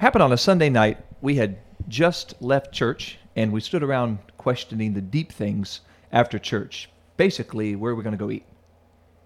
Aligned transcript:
Happened 0.00 0.22
on 0.22 0.32
a 0.32 0.38
Sunday 0.38 0.70
night. 0.70 0.96
We 1.20 1.34
had 1.34 1.58
just 1.86 2.40
left 2.40 2.72
church 2.72 3.18
and 3.36 3.52
we 3.52 3.60
stood 3.60 3.82
around 3.82 4.18
questioning 4.38 4.94
the 4.94 5.02
deep 5.02 5.30
things 5.30 5.82
after 6.10 6.38
church. 6.38 6.88
Basically, 7.18 7.76
where 7.76 7.92
are 7.92 7.94
we 7.94 8.02
going 8.02 8.16
to 8.16 8.24
go 8.24 8.30
eat? 8.30 8.46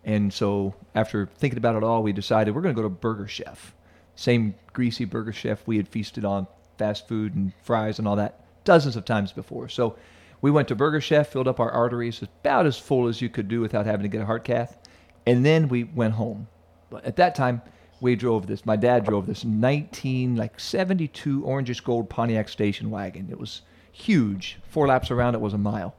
And 0.02 0.32
so, 0.32 0.74
after 0.96 1.26
thinking 1.26 1.58
about 1.58 1.76
it 1.76 1.84
all, 1.84 2.02
we 2.02 2.12
decided 2.12 2.56
we're 2.56 2.60
going 2.60 2.74
to 2.74 2.82
go 2.82 2.88
to 2.88 2.92
Burger 2.92 3.28
Chef. 3.28 3.72
Same 4.16 4.56
greasy 4.72 5.04
Burger 5.04 5.32
Chef 5.32 5.64
we 5.64 5.76
had 5.76 5.86
feasted 5.86 6.24
on 6.24 6.48
fast 6.76 7.06
food 7.06 7.36
and 7.36 7.52
fries 7.62 8.00
and 8.00 8.08
all 8.08 8.16
that 8.16 8.44
dozens 8.64 8.96
of 8.96 9.04
times 9.04 9.30
before. 9.30 9.68
So, 9.68 9.94
we 10.40 10.50
went 10.50 10.66
to 10.66 10.74
Burger 10.74 11.00
Chef, 11.00 11.28
filled 11.28 11.46
up 11.46 11.60
our 11.60 11.70
arteries 11.70 12.20
about 12.20 12.66
as 12.66 12.76
full 12.76 13.06
as 13.06 13.22
you 13.22 13.28
could 13.28 13.46
do 13.46 13.60
without 13.60 13.86
having 13.86 14.02
to 14.02 14.08
get 14.08 14.22
a 14.22 14.26
heart 14.26 14.42
cath, 14.42 14.76
and 15.24 15.46
then 15.46 15.68
we 15.68 15.84
went 15.84 16.14
home. 16.14 16.48
But 16.90 17.04
at 17.04 17.14
that 17.14 17.36
time, 17.36 17.62
we 18.04 18.14
drove 18.16 18.46
this. 18.46 18.66
My 18.66 18.76
dad 18.76 19.06
drove 19.06 19.26
this 19.26 19.44
19 19.44 20.36
like 20.36 20.60
72 20.60 21.42
orangish 21.42 21.82
gold 21.82 22.10
Pontiac 22.10 22.50
station 22.50 22.90
wagon. 22.90 23.28
It 23.30 23.40
was 23.40 23.62
huge. 23.90 24.58
Four 24.68 24.88
laps 24.88 25.10
around 25.10 25.34
it 25.34 25.40
was 25.40 25.54
a 25.54 25.58
mile. 25.58 25.96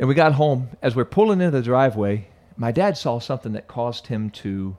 And 0.00 0.08
we 0.08 0.16
got 0.16 0.32
home. 0.32 0.70
As 0.82 0.96
we're 0.96 1.04
pulling 1.04 1.40
into 1.40 1.56
the 1.56 1.62
driveway, 1.62 2.26
my 2.56 2.72
dad 2.72 2.98
saw 2.98 3.20
something 3.20 3.52
that 3.52 3.68
caused 3.68 4.08
him 4.08 4.30
to 4.30 4.76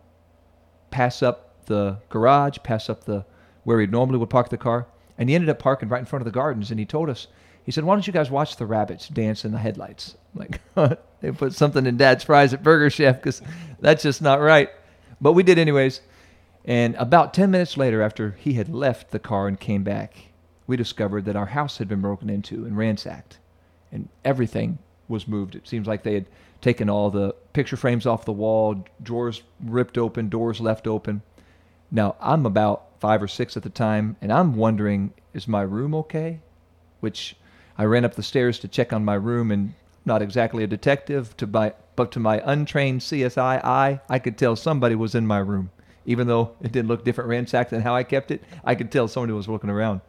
pass 0.90 1.24
up 1.24 1.66
the 1.68 2.00
garage, 2.10 2.58
pass 2.62 2.90
up 2.90 3.06
the 3.06 3.26
where 3.64 3.80
he 3.80 3.88
normally 3.88 4.18
would 4.18 4.30
park 4.30 4.50
the 4.50 4.58
car, 4.58 4.88
and 5.18 5.30
he 5.30 5.36
ended 5.36 5.50
up 5.50 5.60
parking 5.60 5.88
right 5.88 6.00
in 6.00 6.06
front 6.06 6.22
of 6.22 6.26
the 6.26 6.38
gardens. 6.38 6.72
And 6.72 6.80
he 6.80 6.86
told 6.86 7.10
us, 7.10 7.28
he 7.64 7.72
said, 7.72 7.86
"Why 7.86 7.96
don't 7.96 8.06
you 8.06 8.12
guys 8.12 8.30
watch 8.30 8.58
the 8.58 8.66
rabbits 8.66 9.08
dance 9.08 9.46
in 9.46 9.54
the 9.54 9.60
headlights?" 9.60 10.18
I'm 10.36 10.48
like, 10.76 11.00
they 11.22 11.32
put 11.32 11.54
something 11.54 11.86
in 11.86 11.96
Dad's 11.96 12.26
fries 12.26 12.54
at 12.54 12.64
Burger 12.64 12.90
Chef 12.90 13.16
because 13.16 13.42
that's 13.80 14.04
just 14.04 14.22
not 14.22 14.42
right. 14.42 14.70
But 15.22 15.34
we 15.34 15.44
did 15.44 15.60
anyways. 15.60 16.02
And 16.66 16.96
about 16.96 17.34
10 17.34 17.52
minutes 17.52 17.78
later, 17.78 18.02
after 18.02 18.32
he 18.32 18.54
had 18.54 18.70
left 18.70 19.12
the 19.12 19.20
car 19.20 19.48
and 19.48 19.60
came 19.60 19.84
back, 19.84 20.32
we 20.68 20.76
discovered 20.76 21.26
that 21.26 21.36
our 21.36 21.48
house 21.48 21.78
had 21.78 21.88
been 21.88 22.02
broken 22.02 22.30
into 22.30 22.66
and 22.66 22.78
ransacked. 22.78 23.38
And 23.92 24.10
everything 24.26 24.80
was 25.08 25.28
moved. 25.28 25.56
It 25.56 25.68
seems 25.68 25.88
like 25.88 26.04
they 26.04 26.14
had 26.14 26.26
taken 26.62 26.90
all 26.90 27.10
the 27.10 27.36
picture 27.54 27.76
frames 27.78 28.06
off 28.06 28.26
the 28.26 28.32
wall, 28.32 28.86
drawers 29.02 29.42
ripped 29.64 29.98
open, 29.98 30.30
doors 30.30 30.62
left 30.62 30.88
open. 30.88 31.22
Now, 31.92 32.16
I'm 32.22 32.46
about 32.46 33.00
five 33.00 33.22
or 33.22 33.28
six 33.28 33.58
at 33.58 33.64
the 33.64 33.70
time, 33.70 34.16
and 34.22 34.32
I'm 34.32 34.56
wondering, 34.56 35.14
is 35.34 35.48
my 35.48 35.62
room 35.64 35.94
okay? 35.96 36.40
Which 37.00 37.36
I 37.78 37.84
ran 37.84 38.06
up 38.06 38.14
the 38.14 38.24
stairs 38.24 38.60
to 38.60 38.68
check 38.68 38.94
on 38.94 39.04
my 39.04 39.16
room, 39.16 39.52
and 39.52 39.74
not 40.06 40.22
exactly 40.22 40.64
a 40.64 40.68
detective, 40.68 41.36
to 41.38 41.48
my, 41.48 41.74
but 41.96 42.12
to 42.12 42.20
my 42.20 42.42
untrained 42.44 43.02
CSI 43.02 43.64
eye, 43.64 44.02
I 44.10 44.20
could 44.20 44.38
tell 44.38 44.56
somebody 44.56 44.96
was 44.96 45.16
in 45.16 45.28
my 45.28 45.38
room. 45.38 45.72
Even 46.06 46.28
though 46.28 46.56
it 46.62 46.72
didn't 46.72 46.88
look 46.88 47.06
different 47.06 47.30
ransacked 47.30 47.70
than 47.70 47.82
how 47.82 47.96
I 47.96 48.04
kept 48.04 48.32
it, 48.32 48.44
I 48.64 48.74
could 48.74 48.92
tell 48.92 49.08
somebody 49.08 49.34
was 49.34 49.48
looking 49.48 49.70
around. 49.70 50.02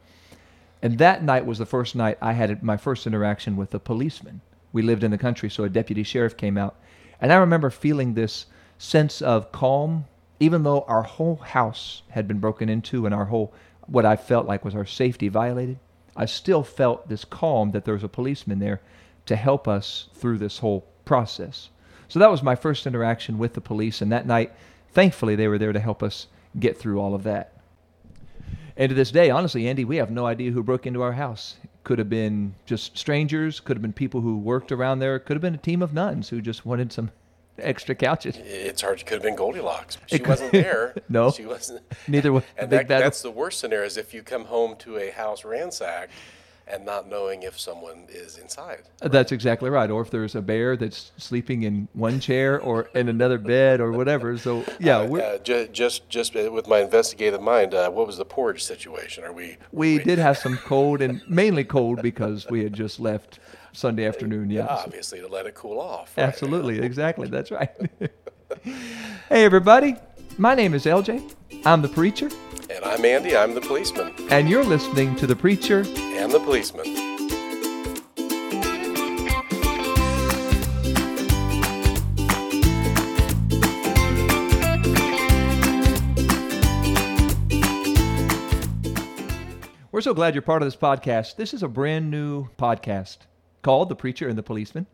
And 0.80 0.98
that 0.98 1.22
night 1.22 1.46
was 1.46 1.58
the 1.58 1.66
first 1.66 1.94
night 1.94 2.18
I 2.20 2.32
had 2.32 2.62
my 2.62 2.76
first 2.76 3.06
interaction 3.06 3.56
with 3.56 3.74
a 3.74 3.78
policeman. 3.78 4.40
We 4.72 4.82
lived 4.82 5.04
in 5.04 5.10
the 5.10 5.18
country, 5.18 5.50
so 5.50 5.64
a 5.64 5.68
deputy 5.68 6.02
sheriff 6.02 6.36
came 6.36 6.56
out. 6.56 6.76
And 7.20 7.32
I 7.32 7.36
remember 7.36 7.70
feeling 7.70 8.14
this 8.14 8.46
sense 8.78 9.22
of 9.22 9.52
calm, 9.52 10.06
even 10.40 10.62
though 10.62 10.82
our 10.88 11.02
whole 11.02 11.36
house 11.36 12.02
had 12.08 12.26
been 12.26 12.40
broken 12.40 12.68
into 12.68 13.04
and 13.06 13.14
our 13.14 13.26
whole, 13.26 13.52
what 13.86 14.06
I 14.06 14.16
felt 14.16 14.46
like 14.46 14.64
was 14.64 14.74
our 14.74 14.86
safety 14.86 15.28
violated. 15.28 15.78
I 16.16 16.24
still 16.24 16.64
felt 16.64 17.08
this 17.08 17.24
calm 17.24 17.70
that 17.72 17.84
there 17.84 17.94
was 17.94 18.02
a 18.02 18.08
policeman 18.08 18.58
there 18.58 18.80
to 19.26 19.36
help 19.36 19.68
us 19.68 20.08
through 20.14 20.38
this 20.38 20.58
whole 20.58 20.86
process. 21.04 21.70
So 22.08 22.18
that 22.18 22.30
was 22.30 22.42
my 22.42 22.54
first 22.54 22.86
interaction 22.86 23.38
with 23.38 23.54
the 23.54 23.60
police. 23.60 24.02
And 24.02 24.12
that 24.12 24.26
night, 24.26 24.52
thankfully, 24.90 25.34
they 25.36 25.48
were 25.48 25.58
there 25.58 25.72
to 25.72 25.80
help 25.80 26.02
us 26.02 26.26
get 26.58 26.76
through 26.76 27.00
all 27.00 27.14
of 27.14 27.22
that. 27.22 27.52
And 28.76 28.88
to 28.88 28.94
this 28.94 29.10
day, 29.10 29.30
honestly, 29.30 29.68
Andy, 29.68 29.84
we 29.84 29.96
have 29.96 30.10
no 30.10 30.26
idea 30.26 30.50
who 30.50 30.62
broke 30.62 30.86
into 30.86 31.02
our 31.02 31.12
house. 31.12 31.56
Could 31.84 31.98
have 31.98 32.08
been 32.08 32.54
just 32.64 32.96
strangers, 32.96 33.60
could 33.60 33.76
have 33.76 33.82
been 33.82 33.92
people 33.92 34.20
who 34.20 34.38
worked 34.38 34.72
around 34.72 34.98
there, 34.98 35.18
could 35.18 35.34
have 35.34 35.42
been 35.42 35.54
a 35.54 35.58
team 35.58 35.82
of 35.82 35.92
nuns 35.92 36.28
who 36.28 36.40
just 36.40 36.64
wanted 36.64 36.92
some 36.92 37.10
extra 37.58 37.94
couches. 37.94 38.36
It's 38.38 38.82
hard. 38.82 39.00
It 39.00 39.06
could 39.06 39.14
have 39.14 39.22
been 39.22 39.36
Goldilocks. 39.36 39.98
She 40.06 40.22
wasn't 40.22 40.52
there. 40.52 40.94
no, 41.08 41.30
she 41.30 41.44
wasn't. 41.44 41.82
Neither 42.08 42.32
was. 42.32 42.44
and 42.56 42.70
that, 42.70 42.88
that's 42.88 43.20
the 43.22 43.30
worst 43.30 43.60
scenario: 43.60 43.84
is 43.84 43.96
if 43.96 44.14
you 44.14 44.22
come 44.22 44.46
home 44.46 44.76
to 44.76 44.96
a 44.96 45.10
house 45.10 45.44
ransacked 45.44 46.12
and 46.72 46.84
not 46.86 47.08
knowing 47.08 47.42
if 47.42 47.60
someone 47.60 48.06
is 48.08 48.38
inside. 48.38 48.82
Right? 49.02 49.12
That's 49.12 49.30
exactly 49.30 49.68
right. 49.68 49.90
Or 49.90 50.00
if 50.00 50.10
there's 50.10 50.34
a 50.34 50.40
bear 50.40 50.76
that's 50.76 51.12
sleeping 51.18 51.64
in 51.64 51.88
one 51.92 52.18
chair 52.18 52.60
or 52.60 52.84
in 52.94 53.08
another 53.08 53.38
bed 53.38 53.80
or 53.80 53.92
whatever. 53.92 54.38
So 54.38 54.64
yeah, 54.80 54.98
uh, 54.98 55.16
uh, 55.16 55.38
just 55.38 55.72
just 55.72 56.08
just 56.08 56.34
with 56.34 56.66
my 56.66 56.80
investigative 56.80 57.42
mind, 57.42 57.74
uh, 57.74 57.90
what 57.90 58.06
was 58.06 58.16
the 58.16 58.24
porridge 58.24 58.64
situation? 58.64 59.24
Are 59.24 59.32
we? 59.32 59.58
We, 59.70 59.98
we 59.98 60.04
did 60.04 60.18
have 60.18 60.38
some 60.38 60.56
cold 60.56 61.02
and 61.02 61.20
mainly 61.28 61.64
cold 61.64 62.00
because 62.00 62.46
we 62.48 62.64
had 62.64 62.72
just 62.72 62.98
left 62.98 63.38
Sunday 63.72 64.06
afternoon. 64.06 64.50
Yeah, 64.50 64.66
obviously 64.66 65.20
to 65.20 65.28
let 65.28 65.46
it 65.46 65.54
cool 65.54 65.78
off. 65.78 66.16
Right? 66.16 66.24
Absolutely, 66.24 66.80
exactly. 66.80 67.28
That's 67.28 67.50
right. 67.50 67.70
hey 68.64 69.44
everybody, 69.44 69.96
my 70.38 70.54
name 70.54 70.72
is 70.72 70.86
LJ. 70.86 71.34
I'm 71.64 71.82
the 71.82 71.88
preacher. 71.88 72.30
And 72.74 72.86
I'm 72.86 73.04
Andy, 73.04 73.36
I'm 73.36 73.52
the 73.52 73.60
policeman. 73.60 74.14
And 74.30 74.48
you're 74.48 74.64
listening 74.64 75.14
to 75.16 75.26
The 75.26 75.36
Preacher 75.36 75.80
and 75.94 76.32
the 76.32 76.40
Policeman. 76.40 76.86
We're 89.92 90.00
so 90.00 90.14
glad 90.14 90.34
you're 90.34 90.40
part 90.40 90.62
of 90.62 90.66
this 90.66 90.74
podcast. 90.74 91.36
This 91.36 91.52
is 91.52 91.62
a 91.62 91.68
brand 91.68 92.10
new 92.10 92.48
podcast 92.58 93.18
called 93.60 93.90
The 93.90 93.96
Preacher 93.96 94.30
and 94.30 94.38
the 94.38 94.42
Policeman 94.42 94.86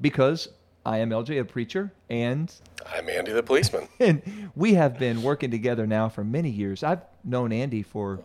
because 0.00 0.50
I 0.86 0.98
am 0.98 1.10
LJ, 1.10 1.40
a 1.40 1.44
preacher, 1.44 1.92
and 2.10 2.52
I'm 2.94 3.08
Andy, 3.08 3.32
the 3.32 3.42
policeman. 3.42 3.88
And 4.00 4.50
we 4.54 4.74
have 4.74 4.98
been 4.98 5.22
working 5.22 5.50
together 5.50 5.86
now 5.86 6.10
for 6.10 6.22
many 6.22 6.50
years. 6.50 6.82
I've 6.82 7.00
known 7.24 7.52
Andy 7.52 7.82
for 7.82 8.22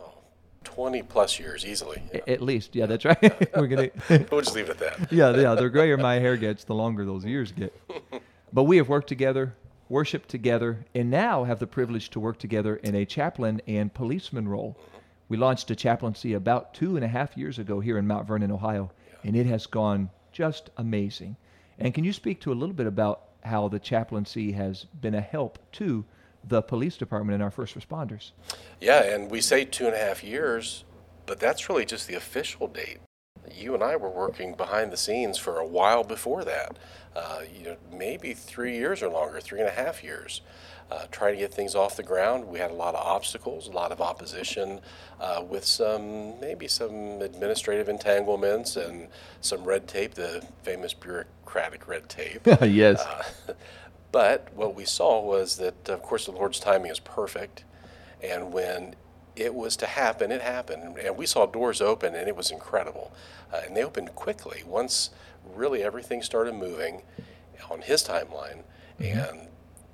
20 0.64 1.02
plus 1.04 1.38
years 1.38 1.64
easily. 1.64 2.02
Yeah. 2.12 2.20
At 2.26 2.42
least, 2.42 2.76
yeah, 2.76 2.84
that's 2.84 3.06
right. 3.06 3.18
We're 3.56 3.66
gonna 3.66 3.90
we'll 4.30 4.42
just 4.42 4.54
leave 4.54 4.68
it 4.68 4.80
at 4.82 4.98
that. 4.98 5.12
yeah, 5.12 5.34
yeah. 5.34 5.54
The 5.54 5.70
grayer 5.70 5.96
my 5.96 6.16
hair 6.16 6.36
gets, 6.36 6.64
the 6.64 6.74
longer 6.74 7.06
those 7.06 7.24
years 7.24 7.50
get. 7.50 7.74
but 8.52 8.64
we 8.64 8.76
have 8.76 8.90
worked 8.90 9.08
together, 9.08 9.54
worshiped 9.88 10.28
together, 10.28 10.84
and 10.94 11.10
now 11.10 11.44
have 11.44 11.60
the 11.60 11.66
privilege 11.66 12.10
to 12.10 12.20
work 12.20 12.38
together 12.38 12.76
in 12.76 12.94
a 12.94 13.06
chaplain 13.06 13.62
and 13.66 13.92
policeman 13.94 14.46
role. 14.46 14.76
Mm-hmm. 14.78 14.98
We 15.30 15.36
launched 15.38 15.70
a 15.70 15.76
chaplaincy 15.76 16.34
about 16.34 16.74
two 16.74 16.96
and 16.96 17.04
a 17.04 17.08
half 17.08 17.38
years 17.38 17.58
ago 17.58 17.80
here 17.80 17.96
in 17.96 18.06
Mount 18.06 18.28
Vernon, 18.28 18.50
Ohio, 18.52 18.90
yeah. 19.08 19.28
and 19.28 19.36
it 19.36 19.46
has 19.46 19.64
gone 19.66 20.10
just 20.32 20.68
amazing. 20.76 21.36
And 21.80 21.94
can 21.94 22.04
you 22.04 22.12
speak 22.12 22.40
to 22.42 22.52
a 22.52 22.54
little 22.54 22.74
bit 22.74 22.86
about 22.86 23.22
how 23.42 23.68
the 23.68 23.78
chaplaincy 23.78 24.52
has 24.52 24.84
been 25.00 25.14
a 25.14 25.20
help 25.20 25.58
to 25.72 26.04
the 26.46 26.62
police 26.62 26.96
department 26.96 27.34
and 27.34 27.42
our 27.42 27.50
first 27.50 27.78
responders? 27.78 28.32
Yeah, 28.80 29.02
and 29.02 29.30
we 29.30 29.40
say 29.40 29.64
two 29.64 29.86
and 29.86 29.94
a 29.94 29.98
half 29.98 30.22
years, 30.22 30.84
but 31.26 31.40
that's 31.40 31.68
really 31.68 31.84
just 31.84 32.06
the 32.06 32.14
official 32.14 32.68
date. 32.68 32.98
You 33.54 33.74
and 33.74 33.82
I 33.82 33.96
were 33.96 34.10
working 34.10 34.54
behind 34.54 34.92
the 34.92 34.96
scenes 34.96 35.38
for 35.38 35.58
a 35.58 35.66
while 35.66 36.04
before 36.04 36.44
that. 36.44 36.78
Uh, 37.14 37.40
you 37.52 37.64
know, 37.64 37.76
maybe 37.92 38.34
three 38.34 38.76
years 38.76 39.02
or 39.02 39.08
longer, 39.08 39.40
three 39.40 39.60
and 39.60 39.68
a 39.68 39.72
half 39.72 40.04
years 40.04 40.42
uh, 40.90 41.06
trying 41.10 41.34
to 41.34 41.40
get 41.40 41.54
things 41.54 41.74
off 41.74 41.96
the 41.96 42.02
ground. 42.02 42.48
We 42.48 42.58
had 42.58 42.70
a 42.70 42.74
lot 42.74 42.94
of 42.94 43.06
obstacles, 43.06 43.68
a 43.68 43.70
lot 43.70 43.92
of 43.92 44.00
opposition, 44.00 44.80
uh, 45.20 45.42
with 45.48 45.64
some 45.64 46.40
maybe 46.40 46.66
some 46.66 47.22
administrative 47.22 47.88
entanglements 47.88 48.76
and 48.76 49.08
some 49.40 49.64
red 49.64 49.86
tape, 49.86 50.14
the 50.14 50.44
famous 50.62 50.92
bureaucratic 50.94 51.86
red 51.86 52.08
tape. 52.08 52.40
yes. 52.62 53.00
Uh, 53.00 53.52
but 54.12 54.48
what 54.54 54.74
we 54.74 54.84
saw 54.84 55.20
was 55.20 55.56
that, 55.56 55.88
of 55.88 56.02
course, 56.02 56.26
the 56.26 56.32
Lord's 56.32 56.58
timing 56.58 56.90
is 56.90 56.98
perfect, 56.98 57.64
and 58.20 58.52
when 58.52 58.96
it 59.36 59.54
was 59.54 59.76
to 59.76 59.86
happen, 59.86 60.32
it 60.32 60.42
happened, 60.42 60.98
and 60.98 61.16
we 61.16 61.26
saw 61.26 61.46
doors 61.46 61.80
open, 61.80 62.14
and 62.14 62.28
it 62.28 62.36
was 62.36 62.50
incredible, 62.50 63.12
uh, 63.52 63.60
and 63.66 63.76
they 63.76 63.84
opened 63.84 64.14
quickly 64.14 64.62
once 64.66 65.10
really 65.54 65.82
everything 65.82 66.22
started 66.22 66.54
moving 66.54 67.02
on 67.70 67.82
His 67.82 68.02
timeline, 68.02 68.62
mm-hmm. 68.98 69.18
and 69.18 69.48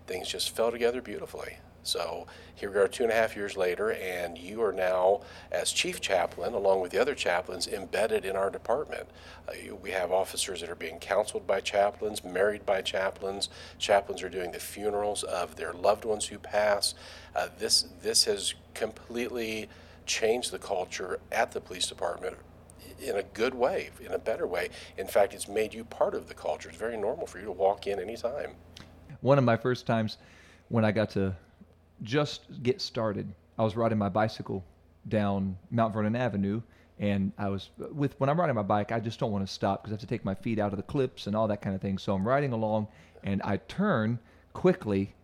things 0.06 0.28
just 0.28 0.50
fell 0.50 0.70
together 0.70 1.00
beautifully. 1.00 1.58
So 1.86 2.26
here 2.54 2.70
we 2.70 2.78
are 2.78 2.88
two 2.88 3.04
and 3.04 3.12
a 3.12 3.14
half 3.14 3.36
years 3.36 3.56
later, 3.56 3.92
and 3.92 4.36
you 4.36 4.62
are 4.62 4.72
now, 4.72 5.20
as 5.50 5.72
chief 5.72 6.00
chaplain, 6.00 6.54
along 6.54 6.80
with 6.80 6.92
the 6.92 7.00
other 7.00 7.14
chaplains, 7.14 7.66
embedded 7.66 8.24
in 8.24 8.36
our 8.36 8.50
department. 8.50 9.08
Uh, 9.48 9.74
we 9.82 9.90
have 9.90 10.12
officers 10.12 10.60
that 10.60 10.70
are 10.70 10.74
being 10.74 10.98
counseled 10.98 11.46
by 11.46 11.60
chaplains, 11.60 12.24
married 12.24 12.66
by 12.66 12.82
chaplains. 12.82 13.48
Chaplains 13.78 14.22
are 14.22 14.28
doing 14.28 14.52
the 14.52 14.58
funerals 14.58 15.22
of 15.22 15.56
their 15.56 15.72
loved 15.72 16.04
ones 16.04 16.26
who 16.26 16.38
pass. 16.38 16.94
Uh, 17.34 17.48
this 17.58 17.86
this 18.02 18.24
has 18.24 18.54
completely 18.74 19.68
changed 20.06 20.50
the 20.50 20.58
culture 20.58 21.20
at 21.32 21.52
the 21.52 21.60
police 21.60 21.86
department 21.86 22.36
in 23.00 23.16
a 23.16 23.22
good 23.22 23.54
way, 23.54 23.90
in 24.00 24.12
a 24.12 24.18
better 24.18 24.46
way. 24.46 24.70
In 24.96 25.06
fact, 25.06 25.34
it's 25.34 25.48
made 25.48 25.74
you 25.74 25.84
part 25.84 26.14
of 26.14 26.28
the 26.28 26.34
culture. 26.34 26.68
It's 26.68 26.78
very 26.78 26.96
normal 26.96 27.26
for 27.26 27.38
you 27.38 27.44
to 27.44 27.52
walk 27.52 27.86
in 27.86 28.00
anytime 28.00 28.52
one 29.20 29.38
of 29.38 29.44
my 29.44 29.56
first 29.56 29.86
times 29.86 30.18
when 30.68 30.84
I 30.84 30.92
got 30.92 31.10
to 31.10 31.34
just 32.02 32.62
get 32.62 32.80
started, 32.80 33.32
I 33.58 33.64
was 33.64 33.76
riding 33.76 33.98
my 33.98 34.08
bicycle 34.08 34.64
down 35.08 35.56
Mount 35.70 35.94
Vernon 35.94 36.16
Avenue, 36.16 36.60
and 36.98 37.32
I 37.38 37.48
was 37.48 37.70
with 37.92 38.18
when 38.18 38.30
I'm 38.30 38.40
riding 38.40 38.56
my 38.56 38.62
bike, 38.62 38.92
I 38.92 39.00
just 39.00 39.20
don't 39.20 39.32
want 39.32 39.46
to 39.46 39.52
stop 39.52 39.82
because 39.82 39.92
I 39.92 39.94
have 39.94 40.00
to 40.00 40.06
take 40.06 40.24
my 40.24 40.34
feet 40.34 40.58
out 40.58 40.72
of 40.72 40.76
the 40.76 40.82
clips 40.82 41.26
and 41.26 41.36
all 41.36 41.48
that 41.48 41.62
kind 41.62 41.74
of 41.74 41.82
thing. 41.82 41.98
So 41.98 42.14
I'm 42.14 42.26
riding 42.26 42.52
along, 42.52 42.88
and 43.22 43.42
I 43.42 43.58
turn 43.68 44.18
quickly 44.52 45.14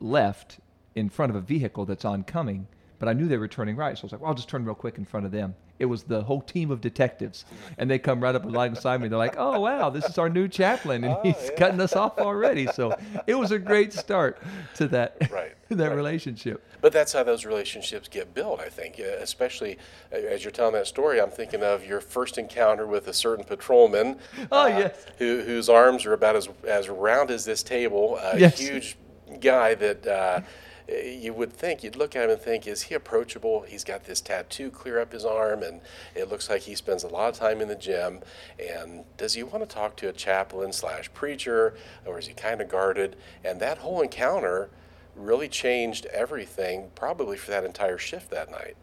left 0.00 0.58
in 0.94 1.08
front 1.08 1.30
of 1.30 1.36
a 1.36 1.40
vehicle 1.40 1.84
that's 1.84 2.04
oncoming, 2.04 2.66
but 2.98 3.08
I 3.08 3.12
knew 3.12 3.28
they 3.28 3.36
were 3.36 3.48
turning 3.48 3.76
right, 3.76 3.96
so 3.96 4.02
I 4.02 4.06
was 4.06 4.12
like, 4.12 4.20
well, 4.20 4.28
I'll 4.30 4.36
just 4.36 4.48
turn 4.48 4.64
real 4.64 4.74
quick 4.74 4.98
in 4.98 5.04
front 5.04 5.26
of 5.26 5.32
them. 5.32 5.54
It 5.78 5.86
was 5.86 6.04
the 6.04 6.22
whole 6.22 6.40
team 6.40 6.70
of 6.70 6.80
detectives, 6.80 7.44
and 7.78 7.90
they 7.90 7.98
come 7.98 8.20
right 8.20 8.34
up 8.34 8.44
alongside 8.44 9.00
me. 9.00 9.08
They're 9.08 9.18
like, 9.18 9.36
"Oh 9.36 9.60
wow, 9.60 9.90
this 9.90 10.04
is 10.06 10.16
our 10.18 10.28
new 10.28 10.48
chaplain, 10.48 11.04
and 11.04 11.14
Oh, 11.14 11.20
he's 11.22 11.34
yeah. 11.50 11.50
cutting 11.58 11.80
us 11.80 11.94
off 11.94 12.18
already." 12.18 12.66
So 12.68 12.96
it 13.26 13.34
was 13.34 13.50
a 13.52 13.58
great 13.58 13.92
start 13.92 14.40
to 14.76 14.88
that 14.88 15.16
Right, 15.30 15.54
that 15.68 15.88
right. 15.88 15.94
relationship. 15.94 16.62
But 16.80 16.92
that's 16.92 17.12
how 17.12 17.22
those 17.24 17.44
relationships 17.44 18.08
get 18.08 18.32
built, 18.34 18.60
I 18.60 18.68
think. 18.68 18.98
Especially 18.98 19.76
as 20.12 20.44
you're 20.44 20.50
telling 20.52 20.74
that 20.74 20.86
story, 20.86 21.20
I'm 21.20 21.30
thinking 21.30 21.62
of 21.62 21.84
your 21.84 22.00
first 22.00 22.38
encounter 22.38 22.86
with 22.86 23.08
a 23.08 23.12
certain 23.12 23.44
patrolman. 23.44 24.18
Oh, 24.52 24.64
uh, 24.64 24.66
yes. 24.68 25.04
Who, 25.18 25.42
whose 25.42 25.68
arms 25.68 26.06
are 26.06 26.12
about 26.12 26.36
as, 26.36 26.48
as 26.66 26.88
round 26.88 27.30
as 27.30 27.44
this 27.44 27.62
table. 27.62 28.18
A 28.22 28.38
Yes. 28.38 28.58
huge 28.58 28.96
guy 29.40 29.74
that 29.74 30.06
uh, 30.06 30.40
Uh, 30.88 30.94
you 30.94 31.32
would 31.32 31.52
think, 31.52 31.82
you'd 31.82 31.96
look 31.96 32.14
at 32.14 32.24
him 32.24 32.30
and 32.30 32.40
think, 32.40 32.66
is 32.66 32.82
he 32.82 32.94
approachable? 32.94 33.62
He's 33.62 33.84
got 33.84 34.04
this 34.04 34.20
tattoo 34.20 34.70
clear 34.70 35.00
up 35.00 35.12
his 35.12 35.24
arm, 35.24 35.62
and 35.62 35.80
it 36.14 36.28
looks 36.28 36.48
like 36.48 36.62
he 36.62 36.74
spends 36.74 37.02
a 37.02 37.08
lot 37.08 37.28
of 37.28 37.34
time 37.36 37.60
in 37.60 37.68
the 37.68 37.74
gym. 37.74 38.20
And 38.58 39.04
does 39.16 39.34
he 39.34 39.42
want 39.42 39.68
to 39.68 39.74
talk 39.74 39.96
to 39.96 40.08
a 40.08 40.12
chaplain 40.12 40.72
slash 40.72 41.12
preacher, 41.12 41.74
or 42.04 42.18
is 42.18 42.26
he 42.26 42.34
kind 42.34 42.60
of 42.60 42.68
guarded? 42.68 43.16
And 43.44 43.60
that 43.60 43.78
whole 43.78 44.00
encounter 44.00 44.70
really 45.16 45.48
changed 45.48 46.06
everything, 46.06 46.90
probably 46.94 47.36
for 47.36 47.50
that 47.50 47.64
entire 47.64 47.98
shift 47.98 48.30
that 48.30 48.50
night. 48.50 48.76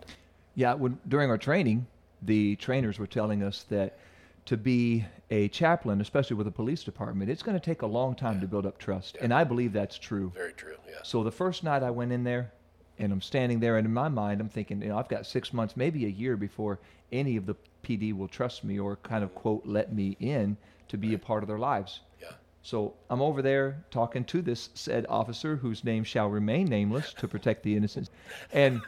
Yeah, 0.55 0.73
when, 0.73 1.00
during 1.07 1.29
our 1.29 1.38
training, 1.38 1.88
the 2.21 2.55
trainers 2.57 3.00
were 3.00 3.07
telling 3.07 3.44
us 3.44 3.65
that 3.69 3.97
to 4.45 4.57
be 4.57 5.05
a 5.29 5.47
chaplain, 5.49 6.01
especially 6.01 6.35
with 6.35 6.47
a 6.47 6.51
police 6.51 6.83
department, 6.83 7.31
it's 7.31 7.43
going 7.43 7.57
to 7.57 7.63
take 7.63 7.81
a 7.81 7.87
long 7.87 8.15
time 8.15 8.41
to 8.41 8.47
build 8.47 8.65
up 8.65 8.77
trust, 8.77 9.17
and 9.21 9.33
I 9.33 9.43
believe 9.43 9.73
that's 9.73 9.97
true. 9.97 10.31
Very 10.35 10.53
true. 10.53 10.75
Yes. 10.87 10.99
So 11.03 11.23
the 11.23 11.31
first 11.31 11.63
night 11.63 11.83
I 11.83 11.89
went 11.89 12.11
in 12.11 12.23
there, 12.23 12.51
and 12.99 13.11
I'm 13.11 13.21
standing 13.21 13.59
there, 13.59 13.77
and 13.77 13.87
in 13.87 13.93
my 13.93 14.09
mind 14.09 14.41
I'm 14.41 14.49
thinking, 14.49 14.81
you 14.81 14.89
know, 14.89 14.97
I've 14.97 15.09
got 15.09 15.25
six 15.25 15.53
months, 15.53 15.77
maybe 15.77 16.05
a 16.05 16.09
year 16.09 16.37
before 16.37 16.79
any 17.11 17.37
of 17.37 17.45
the 17.45 17.55
PD 17.83 18.15
will 18.15 18.27
trust 18.27 18.63
me 18.63 18.79
or 18.79 18.97
kind 18.97 19.23
of 19.23 19.29
mm-hmm. 19.29 19.39
quote 19.39 19.65
let 19.65 19.93
me 19.93 20.17
in 20.19 20.57
to 20.87 20.97
be 20.97 21.13
a 21.13 21.19
part 21.19 21.43
of 21.43 21.47
their 21.47 21.59
lives. 21.59 22.01
Yeah. 22.21 22.31
So 22.61 22.93
I'm 23.09 23.21
over 23.21 23.41
there 23.41 23.83
talking 23.91 24.23
to 24.25 24.41
this 24.41 24.69
said 24.73 25.05
officer 25.09 25.55
whose 25.55 25.83
name 25.83 26.03
shall 26.03 26.29
remain 26.29 26.67
nameless 26.67 27.13
to 27.15 27.27
protect 27.27 27.63
the 27.63 27.75
innocent. 27.75 28.09
And 28.51 28.81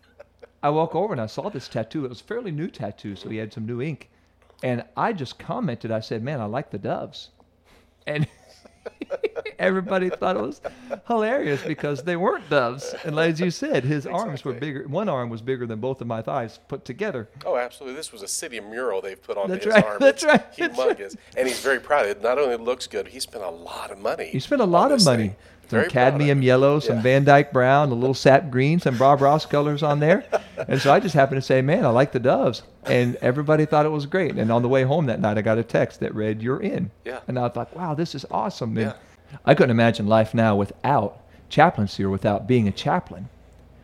I 0.62 0.70
walk 0.70 0.94
over 0.94 1.12
and 1.12 1.20
I 1.20 1.26
saw 1.26 1.48
this 1.48 1.68
tattoo. 1.68 2.04
It 2.04 2.08
was 2.08 2.20
a 2.20 2.24
fairly 2.24 2.52
new 2.52 2.68
tattoo, 2.68 3.16
so 3.16 3.28
he 3.28 3.36
had 3.36 3.52
some 3.52 3.66
new 3.66 3.82
ink. 3.82 4.10
And 4.62 4.84
I 4.96 5.12
just 5.12 5.38
commented, 5.38 5.90
I 5.90 6.00
said, 6.00 6.22
Man, 6.22 6.40
I 6.40 6.44
like 6.44 6.70
the 6.70 6.78
doves. 6.78 7.30
And 8.06 8.26
everybody 9.58 10.10
thought 10.10 10.36
it 10.36 10.42
was 10.42 10.60
hilarious 11.06 11.62
because 11.62 12.02
they 12.02 12.16
weren't 12.16 12.48
doves. 12.50 12.94
And 13.04 13.18
as 13.18 13.40
you 13.40 13.50
said, 13.50 13.84
his 13.84 14.06
arms 14.06 14.44
were 14.44 14.52
bigger. 14.52 14.86
One 14.88 15.08
arm 15.08 15.30
was 15.30 15.40
bigger 15.42 15.66
than 15.66 15.80
both 15.80 16.00
of 16.00 16.06
my 16.06 16.22
thighs 16.22 16.58
put 16.68 16.84
together. 16.84 17.28
Oh, 17.44 17.56
absolutely. 17.56 17.96
This 17.96 18.12
was 18.12 18.22
a 18.22 18.28
city 18.28 18.60
mural 18.60 19.00
they've 19.00 19.20
put 19.22 19.36
That's 19.48 19.64
his 19.64 19.74
right, 19.74 19.84
arm. 19.84 19.96
that's 20.00 20.22
It's 20.22 20.24
right, 20.24 20.52
that's 20.56 20.78
right. 20.78 21.16
And 21.36 21.46
he's 21.48 21.60
very 21.60 21.80
proud. 21.80 22.06
It 22.06 22.22
not 22.22 22.38
only 22.38 22.56
looks 22.56 22.86
good, 22.86 23.08
he 23.08 23.20
spent 23.20 23.44
a 23.44 23.50
lot 23.50 23.90
of 23.90 23.98
money. 23.98 24.28
He 24.28 24.40
spent 24.40 24.60
a 24.62 24.66
lot 24.66 24.90
of 24.92 25.04
money. 25.04 25.28
thing. 25.28 25.36
Some 25.68 25.78
Very 25.78 25.88
cadmium 25.90 26.42
yellow, 26.42 26.80
some 26.80 26.96
Yeah. 26.96 27.02
Van 27.02 27.24
Dyke 27.24 27.52
brown, 27.52 27.90
a 27.90 27.94
little 27.94 28.14
sap 28.14 28.50
green, 28.50 28.78
some 28.80 28.98
Bob 28.98 29.20
Ross 29.22 29.46
colors 29.46 29.82
on 29.82 30.00
there. 30.00 30.24
And 30.68 30.80
so 30.80 30.92
I 30.92 31.00
just 31.00 31.14
happened 31.14 31.40
to 31.40 31.46
say, 31.46 31.62
man, 31.62 31.84
I 31.84 31.88
like 31.88 32.12
the 32.12 32.20
doves. 32.20 32.62
And 32.84 33.16
everybody 33.16 33.64
thought 33.64 33.86
it 33.86 33.90
was 33.90 34.06
great. 34.06 34.36
And 34.36 34.50
on 34.52 34.62
the 34.62 34.68
way 34.68 34.82
home 34.82 35.06
that 35.06 35.20
night, 35.20 35.38
I 35.38 35.42
got 35.42 35.58
a 35.58 35.62
text 35.62 36.00
that 36.00 36.14
read, 36.14 36.42
you're 36.42 36.60
in. 36.60 36.90
Yeah. 37.04 37.20
And 37.26 37.38
I 37.38 37.48
thought, 37.48 37.74
wow, 37.74 37.94
this 37.94 38.14
is 38.14 38.26
awesome. 38.30 38.76
And 38.76 38.86
Yeah. 38.88 39.38
I 39.46 39.54
couldn't 39.54 39.70
imagine 39.70 40.06
life 40.06 40.34
now 40.34 40.54
without 40.56 41.18
chaplaincy 41.48 42.04
or 42.04 42.10
without 42.10 42.46
being 42.46 42.68
a 42.68 42.72
chaplain. 42.72 43.28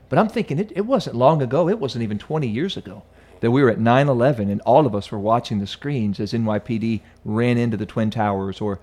But 0.09 0.19
I'm 0.19 0.29
thinking 0.29 0.59
it, 0.59 0.73
it 0.75 0.83
wasn't 0.87 1.17
long 1.17 1.41
ago, 1.43 1.69
it 1.69 1.79
wasn't 1.79 2.03
even 2.03 2.19
20 2.19 2.47
years 2.47 2.77
ago, 2.77 3.03
that 3.41 3.51
we 3.51 3.63
were 3.63 3.71
at 3.71 3.79
9 3.79 4.09
11 4.09 4.51
and 4.51 4.61
all 4.63 4.87
of 4.87 4.95
us 4.95 5.11
were 5.11 5.19
watching 5.19 5.59
the 5.59 5.67
screens 5.67 6.21
as 6.21 6.33
NYPD 6.33 7.01
ran 7.25 7.57
into 7.57 7.77
the 7.77 7.87
Twin 7.87 8.11
Towers 8.11 8.61
or 8.61 8.79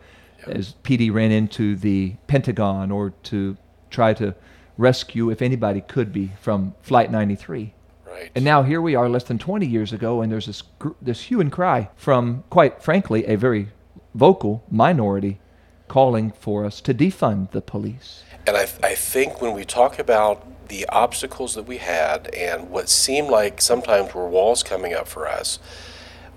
as 0.47 0.73
PD 0.83 1.13
ran 1.13 1.31
into 1.31 1.75
the 1.75 2.13
Pentagon 2.27 2.91
or 2.91 3.11
to 3.23 3.57
try 3.89 4.13
to 4.15 4.33
rescue, 4.77 5.29
if 5.29 5.41
anybody 5.41 5.81
could 5.81 6.11
be, 6.11 6.31
from 6.41 6.73
Flight 6.81 7.11
93. 7.11 7.73
Right. 8.15 8.31
And 8.33 8.45
now 8.45 8.63
here 8.63 8.79
we 8.81 8.95
are 8.95 9.09
less 9.09 9.25
than 9.25 9.37
20 9.37 9.65
years 9.65 9.91
ago, 9.91 10.21
and 10.21 10.31
there's 10.31 10.45
this, 10.45 10.61
gr- 10.79 10.93
this 11.01 11.23
hue 11.23 11.41
and 11.41 11.51
cry 11.51 11.89
from, 11.97 12.45
quite 12.49 12.81
frankly, 12.81 13.25
a 13.25 13.35
very 13.35 13.69
vocal 14.13 14.63
minority 14.71 15.41
calling 15.89 16.31
for 16.31 16.63
us 16.63 16.79
to 16.81 16.93
defund 16.93 17.51
the 17.51 17.61
police. 17.61 18.23
And 18.47 18.55
I, 18.55 18.67
I 18.81 18.95
think 18.95 19.41
when 19.41 19.53
we 19.53 19.65
talk 19.65 19.99
about 19.99 20.67
the 20.69 20.87
obstacles 20.87 21.55
that 21.55 21.63
we 21.63 21.77
had 21.77 22.33
and 22.33 22.69
what 22.69 22.87
seemed 22.87 23.29
like 23.29 23.61
sometimes 23.61 24.13
were 24.13 24.29
walls 24.29 24.63
coming 24.63 24.93
up 24.93 25.09
for 25.09 25.27
us, 25.27 25.59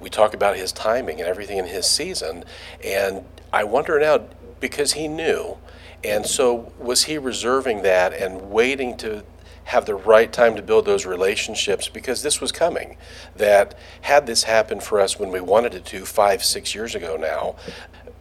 we 0.00 0.10
talk 0.10 0.34
about 0.34 0.56
his 0.56 0.72
timing 0.72 1.20
and 1.20 1.28
everything 1.28 1.58
in 1.58 1.66
his 1.66 1.86
season. 1.86 2.44
And 2.84 3.24
I 3.52 3.62
wonder 3.62 4.00
now, 4.00 4.24
because 4.58 4.94
he 4.94 5.06
knew, 5.06 5.58
and 6.02 6.26
so 6.26 6.72
was 6.76 7.04
he 7.04 7.18
reserving 7.18 7.82
that 7.82 8.12
and 8.12 8.50
waiting 8.50 8.96
to 8.98 9.22
have 9.68 9.84
the 9.84 9.94
right 9.94 10.32
time 10.32 10.56
to 10.56 10.62
build 10.62 10.86
those 10.86 11.04
relationships 11.04 11.90
because 11.90 12.22
this 12.22 12.40
was 12.40 12.50
coming. 12.50 12.96
That 13.36 13.78
had 14.00 14.26
this 14.26 14.44
happened 14.44 14.82
for 14.82 14.98
us 14.98 15.18
when 15.18 15.30
we 15.30 15.40
wanted 15.40 15.74
it 15.74 15.84
to 15.86 16.06
five, 16.06 16.42
six 16.42 16.74
years 16.74 16.94
ago 16.94 17.18
now, 17.18 17.56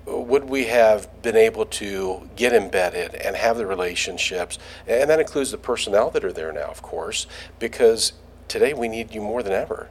would 0.05 0.43
we 0.43 0.65
have 0.65 1.21
been 1.21 1.37
able 1.37 1.65
to 1.65 2.29
get 2.35 2.51
embedded 2.51 3.15
and 3.15 3.37
have 3.37 3.55
the 3.55 3.65
relationships? 3.65 4.59
And 4.85 5.09
that 5.09 5.21
includes 5.21 5.51
the 5.51 5.57
personnel 5.57 6.09
that 6.11 6.25
are 6.25 6.33
there 6.33 6.51
now, 6.51 6.67
of 6.67 6.81
course, 6.81 7.27
because 7.59 8.11
today 8.49 8.73
we 8.73 8.89
need 8.89 9.15
you 9.15 9.21
more 9.21 9.41
than 9.41 9.53
ever. 9.53 9.89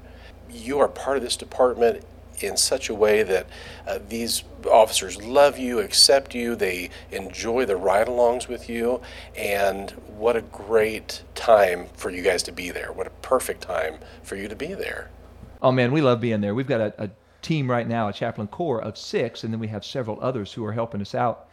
You 0.50 0.78
are 0.80 0.88
part 0.88 1.16
of 1.16 1.22
this 1.22 1.36
department 1.36 2.04
in 2.42 2.56
such 2.56 2.88
a 2.88 2.94
way 2.94 3.22
that 3.22 3.46
uh, 3.86 3.98
these 4.08 4.44
officers 4.70 5.22
love 5.22 5.58
you, 5.58 5.78
accept 5.78 6.34
you, 6.34 6.56
they 6.56 6.90
enjoy 7.10 7.64
the 7.64 7.76
ride 7.76 8.06
alongs 8.06 8.48
with 8.48 8.68
you, 8.68 9.00
and 9.36 9.90
what 10.16 10.36
a 10.36 10.42
great 10.42 11.22
time 11.34 11.86
for 11.94 12.10
you 12.10 12.22
guys 12.22 12.42
to 12.44 12.52
be 12.52 12.70
there. 12.70 12.92
What 12.92 13.06
a 13.06 13.10
perfect 13.22 13.62
time 13.62 13.98
for 14.22 14.36
you 14.36 14.48
to 14.48 14.56
be 14.56 14.74
there. 14.74 15.10
Oh 15.62 15.72
man, 15.72 15.92
we 15.92 16.00
love 16.00 16.20
being 16.20 16.40
there. 16.40 16.54
We've 16.54 16.66
got 16.66 16.80
a, 16.80 17.04
a 17.04 17.10
team 17.42 17.70
right 17.70 17.86
now, 17.86 18.08
a 18.08 18.12
chaplain 18.12 18.48
corps 18.48 18.82
of 18.82 18.98
six, 18.98 19.44
and 19.44 19.52
then 19.52 19.60
we 19.60 19.68
have 19.68 19.84
several 19.84 20.18
others 20.20 20.52
who 20.52 20.64
are 20.64 20.72
helping 20.72 21.00
us 21.00 21.14
out. 21.14 21.48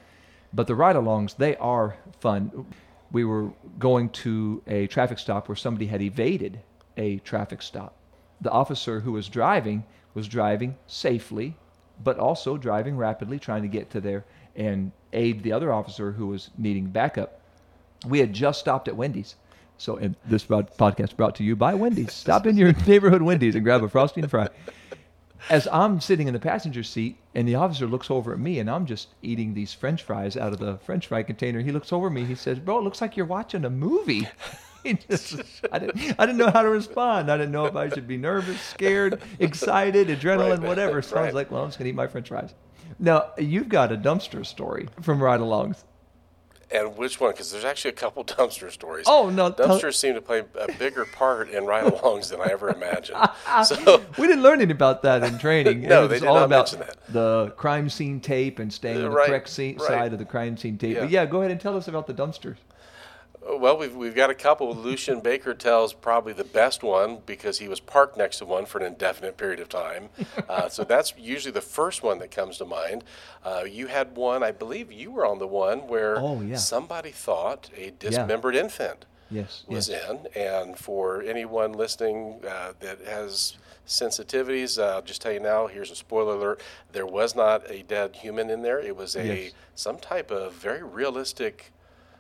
But 0.53 0.67
the 0.67 0.75
ride-alongs, 0.75 1.35
they 1.37 1.55
are 1.57 1.95
fun. 2.19 2.65
We 3.11 3.25
were 3.25 3.51
going 3.79 4.09
to 4.09 4.61
a 4.67 4.87
traffic 4.87 5.19
stop 5.19 5.47
where 5.47 5.55
somebody 5.55 5.87
had 5.87 6.01
evaded 6.01 6.59
a 6.97 7.17
traffic 7.19 7.61
stop. 7.61 7.95
The 8.41 8.51
officer 8.51 8.99
who 8.99 9.11
was 9.11 9.29
driving 9.29 9.83
was 10.13 10.27
driving 10.27 10.77
safely, 10.87 11.55
but 12.03 12.17
also 12.17 12.57
driving 12.57 12.97
rapidly, 12.97 13.39
trying 13.39 13.61
to 13.61 13.67
get 13.67 13.89
to 13.91 14.01
there 14.01 14.25
and 14.55 14.91
aid 15.13 15.43
the 15.43 15.51
other 15.51 15.71
officer 15.71 16.11
who 16.11 16.27
was 16.27 16.49
needing 16.57 16.87
backup. 16.87 17.39
We 18.07 18.19
had 18.19 18.33
just 18.33 18.59
stopped 18.59 18.87
at 18.87 18.95
Wendy's. 18.95 19.35
So, 19.77 19.97
and 19.97 20.15
this 20.25 20.45
podcast 20.45 21.15
brought 21.15 21.35
to 21.35 21.43
you 21.43 21.55
by 21.55 21.73
Wendy's. 21.73 22.13
Stop 22.13 22.45
in 22.45 22.57
your 22.57 22.73
neighborhood 22.87 23.21
Wendy's 23.21 23.55
and 23.55 23.63
grab 23.63 23.83
a 23.83 23.89
frosty 23.89 24.21
and 24.21 24.29
fry. 24.29 24.49
As 25.49 25.67
I'm 25.71 25.99
sitting 25.99 26.27
in 26.27 26.33
the 26.33 26.39
passenger 26.39 26.83
seat, 26.83 27.17
and 27.35 27.47
the 27.47 27.55
officer 27.55 27.85
looks 27.85 28.09
over 28.09 28.31
at 28.31 28.39
me, 28.39 28.59
and 28.59 28.69
I'm 28.69 28.85
just 28.85 29.09
eating 29.21 29.53
these 29.53 29.73
French 29.73 30.03
fries 30.03 30.37
out 30.37 30.53
of 30.53 30.59
the 30.59 30.77
French 30.77 31.07
fry 31.07 31.23
container. 31.23 31.59
He 31.59 31.71
looks 31.71 31.91
over 31.91 32.07
at 32.07 32.13
me. 32.13 32.23
He 32.23 32.35
says, 32.35 32.59
"Bro, 32.59 32.79
it 32.79 32.83
looks 32.83 33.01
like 33.01 33.17
you're 33.17 33.25
watching 33.25 33.65
a 33.65 33.69
movie." 33.69 34.27
Just, 35.09 35.35
I 35.71 35.79
didn't, 35.79 36.15
I 36.19 36.25
didn't 36.25 36.37
know 36.37 36.51
how 36.51 36.61
to 36.61 36.69
respond. 36.69 37.31
I 37.31 37.37
didn't 37.37 37.51
know 37.51 37.65
if 37.65 37.75
I 37.75 37.89
should 37.89 38.07
be 38.07 38.17
nervous, 38.17 38.59
scared, 38.61 39.21
excited, 39.39 40.07
adrenaline, 40.09 40.59
Right, 40.59 40.67
whatever. 40.67 41.01
So 41.01 41.17
I 41.17 41.25
was 41.25 41.33
like, 41.33 41.51
"Well, 41.51 41.63
I'm 41.63 41.67
just 41.69 41.77
gonna 41.79 41.89
eat 41.89 41.95
my 41.95 42.07
French 42.07 42.27
fries." 42.29 42.53
Now, 42.99 43.31
you've 43.37 43.69
got 43.69 43.91
a 43.91 43.97
dumpster 43.97 44.45
story 44.45 44.87
from 45.01 45.21
ride-alongs. 45.21 45.83
And 46.71 46.97
which 46.97 47.19
one? 47.19 47.31
Because 47.31 47.51
there's 47.51 47.65
actually 47.65 47.89
a 47.91 47.95
couple 47.95 48.23
dumpster 48.25 48.71
stories. 48.71 49.05
Oh, 49.07 49.29
no, 49.29 49.51
tell- 49.51 49.79
Dumpsters 49.79 49.95
seem 49.95 50.15
to 50.15 50.21
play 50.21 50.43
a 50.59 50.71
bigger 50.73 51.05
part 51.05 51.49
in 51.49 51.65
ride-alongs 51.65 52.29
than 52.29 52.41
I 52.41 52.47
ever 52.51 52.69
imagined. 52.69 53.17
Ah, 53.21 53.35
ah, 53.47 53.63
so, 53.63 54.01
we 54.17 54.27
didn't 54.27 54.41
learn 54.43 54.55
anything 54.55 54.71
about 54.71 55.01
that 55.03 55.23
in 55.23 55.37
training. 55.39 55.81
No, 55.81 56.05
it 56.05 56.07
they 56.07 56.13
was 56.15 56.21
did 56.21 56.27
all 56.29 56.35
not 56.35 56.45
about 56.45 56.71
mention 56.73 56.79
that. 56.79 57.13
the 57.13 57.53
crime 57.57 57.89
scene 57.89 58.19
tape 58.19 58.59
and 58.59 58.71
staying 58.73 58.97
on 58.97 59.03
the 59.03 59.09
Right, 59.11 59.27
correct 59.27 59.49
scene, 59.49 59.77
right. 59.77 59.87
side 59.87 60.13
of 60.13 60.19
the 60.19 60.25
crime 60.25 60.57
scene 60.57 60.77
tape. 60.77 60.97
But 60.97 61.09
Yeah. 61.11 61.21
yeah, 61.21 61.25
go 61.27 61.39
ahead 61.39 61.51
and 61.51 61.59
tell 61.61 61.77
us 61.77 61.87
about 61.87 62.07
the 62.07 62.13
dumpsters. 62.13 62.57
Well, 63.59 63.77
we've, 63.77 63.95
we've 63.95 64.15
got 64.15 64.29
a 64.29 64.35
couple. 64.35 64.73
Lucian 64.75 65.19
Baker 65.19 65.53
tells 65.53 65.93
probably 65.93 66.33
the 66.33 66.43
best 66.43 66.83
one 66.83 67.19
because 67.25 67.59
he 67.59 67.67
was 67.67 67.79
parked 67.79 68.17
next 68.17 68.37
to 68.39 68.45
one 68.45 68.65
for 68.65 68.79
an 68.79 68.85
indefinite 68.85 69.37
period 69.37 69.59
of 69.59 69.69
time. 69.69 70.09
Uh, 70.49 70.67
so 70.69 70.83
that's 70.83 71.13
usually 71.17 71.51
the 71.51 71.61
first 71.61 72.03
one 72.03 72.19
that 72.19 72.29
comes 72.29 72.57
to 72.57 72.65
mind. 72.65 73.03
Uh, 73.43 73.63
you 73.67 73.87
had 73.87 74.15
one, 74.15 74.43
I 74.43 74.51
believe 74.51 74.91
you 74.91 75.09
were 75.11 75.25
on 75.25 75.39
the 75.39 75.47
one 75.47 75.87
where 75.87 76.17
Oh, 76.19 76.41
yeah. 76.41 76.57
somebody 76.57 77.11
thought 77.11 77.69
a 77.75 77.91
dismembered 77.97 78.55
infant 78.55 79.05
Yes, 79.31 79.63
was 79.67 79.89
yes. 79.89 80.03
in. 80.09 80.27
And 80.39 80.77
for 80.77 81.21
anyone 81.23 81.71
listening 81.73 82.41
uh, 82.47 82.73
that 82.81 82.99
has 83.05 83.57
sensitivities, 83.87 84.77
uh, 84.77 84.95
I'll 84.95 85.01
just 85.01 85.21
tell 85.21 85.31
you 85.31 85.39
now. 85.39 85.67
Here's 85.67 85.91
a 85.91 85.95
spoiler 85.95 86.35
alert: 86.35 86.61
there 86.91 87.05
was 87.07 87.35
not 87.35 87.69
a 87.69 87.83
dead 87.83 88.15
human 88.17 88.49
in 88.49 88.61
there. 88.61 88.79
It 88.79 88.95
was 88.95 89.15
a 89.15 89.25
Yes. 89.45 89.51
some 89.75 89.97
type 89.97 90.29
of 90.29 90.53
very 90.53 90.83
realistic 90.83 91.71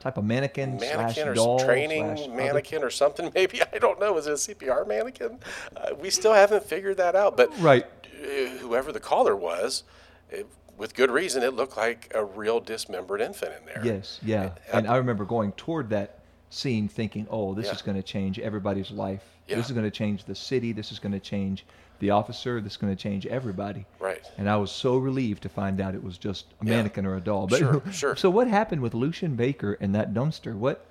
Type 0.03 0.17
of 0.17 0.25
mannequin, 0.25 0.75
mannequin 0.77 1.29
or 1.29 1.33
doll 1.33 1.59
training 1.63 2.17
slash 2.17 2.27
other- 2.27 2.33
mannequin 2.35 2.83
or 2.83 2.89
something. 2.89 3.31
Maybe 3.35 3.61
I 3.63 3.79
don't 3.79 4.01
know. 4.01 4.11
Was 4.11 4.27
it 4.27 4.31
a 4.31 4.35
CPR 4.55 4.85
mannequin? 4.85 5.39
Uh, 5.77 5.91
we 5.97 6.09
still 6.09 6.33
haven't 6.33 6.65
figured 6.65 6.97
that 6.97 7.15
out. 7.15 7.37
But 7.37 7.57
Right. 7.61 7.85
uh, 7.85 8.27
whoever 8.57 8.91
the 8.91 8.99
caller 8.99 9.33
was, 9.33 9.83
it, 10.29 10.45
with 10.77 10.93
good 10.93 11.09
reason, 11.09 11.41
it 11.41 11.53
looked 11.53 11.77
like 11.77 12.11
a 12.13 12.25
real 12.25 12.59
dismembered 12.59 13.21
infant 13.21 13.53
in 13.59 13.65
there. 13.65 13.81
Yes, 13.85 14.19
yeah. 14.21 14.49
And 14.73 14.87
I 14.87 14.97
remember 14.97 15.23
going 15.23 15.53
toward 15.53 15.89
that 15.91 16.19
scene 16.49 16.89
thinking, 16.89 17.25
oh, 17.29 17.53
this 17.53 17.67
Yeah. 17.67 17.71
is 17.71 17.81
going 17.81 17.95
to 17.95 18.03
change 18.03 18.39
everybody's 18.39 18.91
life. 18.91 19.23
Yeah. 19.47 19.55
This 19.55 19.67
is 19.67 19.71
going 19.71 19.85
to 19.85 19.91
change 19.91 20.25
the 20.25 20.35
city. 20.35 20.73
This 20.73 20.91
is 20.91 20.99
going 20.99 21.13
to 21.13 21.19
change 21.21 21.65
the 21.99 22.09
officer. 22.09 22.59
that's 22.61 22.77
going 22.77 22.95
to 22.95 23.01
change 23.01 23.25
everybody. 23.25 23.85
Right. 23.99 24.23
And 24.37 24.49
I 24.49 24.57
was 24.57 24.71
so 24.71 24.97
relieved 24.97 25.43
to 25.43 25.49
find 25.49 25.79
out 25.79 25.95
it 25.95 26.03
was 26.03 26.17
just 26.17 26.45
a 26.61 26.65
Yeah. 26.65 26.75
mannequin 26.77 27.05
or 27.05 27.15
a 27.15 27.21
doll. 27.21 27.47
But 27.47 27.59
Sure, 27.59 27.81
sure. 27.91 28.15
So 28.15 28.29
what 28.29 28.47
happened 28.47 28.81
with 28.81 28.93
Lucian 28.93 29.35
Baker 29.35 29.77
and 29.79 29.93
that 29.95 30.13
dumpster? 30.13 30.55
What? 30.55 30.85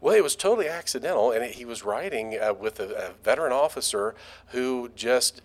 Well, 0.00 0.14
it 0.14 0.22
was 0.22 0.36
totally 0.36 0.68
accidental, 0.68 1.32
and 1.32 1.44
he 1.44 1.64
was 1.64 1.82
riding 1.82 2.38
uh, 2.38 2.54
with 2.54 2.78
a, 2.78 3.08
a 3.08 3.12
veteran 3.24 3.52
officer 3.52 4.14
who 4.48 4.90
just 4.94 5.42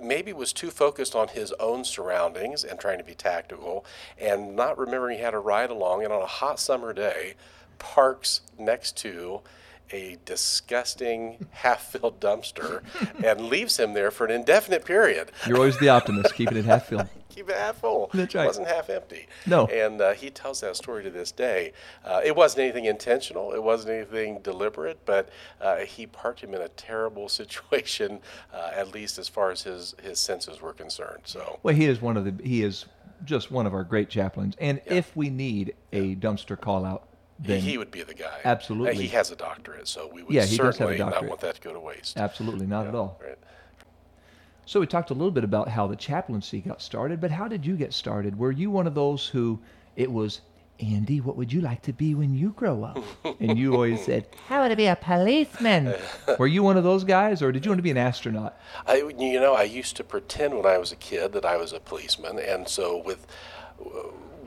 maybe 0.00 0.32
was 0.32 0.52
too 0.52 0.70
focused 0.70 1.14
on 1.14 1.28
his 1.28 1.52
own 1.60 1.84
surroundings 1.84 2.64
and 2.64 2.80
trying 2.80 2.98
to 2.98 3.04
be 3.04 3.14
tactical, 3.14 3.84
and 4.18 4.56
not 4.56 4.76
remembering 4.76 5.18
he 5.18 5.22
had 5.22 5.34
a 5.34 5.38
ride 5.38 5.70
along. 5.70 6.02
And 6.02 6.12
on 6.12 6.20
a 6.20 6.26
hot 6.26 6.58
summer 6.58 6.92
day, 6.92 7.34
parks 7.78 8.40
next 8.58 8.96
to 8.98 9.40
a 9.90 10.18
disgusting 10.24 11.46
half-filled 11.50 12.20
dumpster 12.20 12.82
and 13.24 13.48
leaves 13.48 13.78
him 13.78 13.92
there 13.92 14.10
for 14.10 14.24
an 14.24 14.30
indefinite 14.30 14.84
period. 14.84 15.30
You're 15.46 15.58
always 15.58 15.78
the 15.78 15.88
optimist, 15.88 16.34
keeping 16.34 16.56
it 16.56 16.64
half 16.64 16.86
filled. 16.86 17.08
keep 17.28 17.48
it 17.48 17.56
half 17.56 17.78
full. 17.78 18.10
That's 18.12 18.34
right. 18.34 18.44
It 18.44 18.46
wasn't 18.46 18.68
half 18.68 18.90
empty. 18.90 19.26
No. 19.46 19.66
And 19.66 20.00
uh, 20.00 20.12
he 20.12 20.30
tells 20.30 20.60
that 20.60 20.76
story 20.76 21.02
to 21.02 21.10
this 21.10 21.32
day. 21.32 21.72
Uh, 22.04 22.20
it 22.24 22.36
wasn't 22.36 22.62
anything 22.62 22.84
intentional. 22.84 23.52
It 23.52 23.62
wasn't 23.62 23.94
anything 23.94 24.40
deliberate, 24.42 25.00
but 25.04 25.28
uh, 25.60 25.78
he 25.78 26.06
parked 26.06 26.40
him 26.40 26.54
in 26.54 26.60
a 26.60 26.68
terrible 26.68 27.28
situation, 27.42 28.20
uh, 28.52 28.70
at 28.74 28.92
least 28.92 29.18
as 29.18 29.28
far 29.28 29.50
as 29.50 29.62
his, 29.62 29.94
his 30.02 30.18
senses 30.18 30.60
were 30.60 30.72
concerned. 30.72 31.22
So, 31.24 31.58
Well, 31.62 31.74
he 31.74 31.86
is 31.86 32.00
one 32.00 32.16
of 32.16 32.24
the. 32.24 32.42
He 32.42 32.62
is 32.62 32.86
just 33.24 33.50
one 33.50 33.66
of 33.66 33.74
our 33.74 33.84
great 33.84 34.08
chaplains. 34.08 34.54
And 34.58 34.80
if 34.86 35.16
we 35.16 35.30
need 35.30 35.74
a 35.92 36.16
dumpster 36.16 36.60
call 36.60 36.84
out, 36.84 37.06
then 37.42 37.60
he 37.60 37.76
would 37.78 37.90
be 37.90 38.02
the 38.02 38.14
guy. 38.14 38.38
Absolutely. 38.44 38.94
he 38.94 39.08
has 39.08 39.30
a 39.30 39.36
doctorate, 39.36 39.88
so 39.88 40.10
we 40.12 40.22
would 40.22 40.32
Yeah, 40.34 40.44
he 40.44 40.56
does 40.56 40.78
have 40.78 40.88
a 40.90 40.96
certainly 40.96 40.98
not 40.98 41.26
want 41.28 41.40
that 41.40 41.56
to 41.56 41.60
go 41.60 41.72
to 41.72 41.80
waste. 41.80 42.16
absolutely 42.16 42.66
not 42.66 42.86
at 42.86 42.94
all. 42.94 43.20
Right. 43.22 43.38
So 44.64 44.80
we 44.80 44.86
talked 44.86 45.10
a 45.10 45.14
little 45.14 45.32
bit 45.32 45.44
about 45.44 45.68
how 45.68 45.86
the 45.88 45.96
chaplaincy 45.96 46.60
got 46.60 46.80
started, 46.80 47.20
but 47.20 47.30
how 47.32 47.48
did 47.48 47.66
you 47.66 47.76
get 47.76 47.92
started? 47.92 48.38
Were 48.38 48.52
you 48.52 48.70
one 48.70 48.86
of 48.86 48.94
those 48.94 49.26
who 49.26 49.58
it 49.96 50.10
was, 50.10 50.40
Andy, 50.78 51.20
what 51.20 51.36
would 51.36 51.52
you 51.52 51.60
like 51.60 51.82
to 51.82 51.92
be 51.92 52.14
when 52.14 52.32
you 52.34 52.50
grow 52.50 52.84
up? 52.84 52.98
And 53.40 53.58
you 53.58 53.74
always 53.74 54.04
said, 54.04 54.28
I 54.50 54.58
want 54.60 54.70
to 54.70 54.76
be 54.76 54.86
a 54.86 54.94
policeman. 54.94 55.94
Were 56.38 56.46
you 56.46 56.62
one 56.62 56.76
of 56.76 56.84
those 56.84 57.02
guys, 57.02 57.42
or 57.42 57.50
did 57.50 57.64
you 57.64 57.70
want 57.72 57.78
to 57.78 57.82
be 57.82 57.90
an 57.90 57.96
astronaut? 57.96 58.56
I, 58.86 58.98
you 59.18 59.40
know, 59.40 59.54
I 59.54 59.64
used 59.64 59.96
to 59.96 60.04
pretend 60.04 60.54
when 60.56 60.64
I 60.66 60.78
was 60.78 60.92
a 60.92 60.96
kid 60.96 61.32
that 61.32 61.44
I 61.44 61.56
was 61.56 61.72
a 61.72 61.80
policeman, 61.80 62.38
and 62.38 62.68
so 62.68 62.98
with 63.04 63.26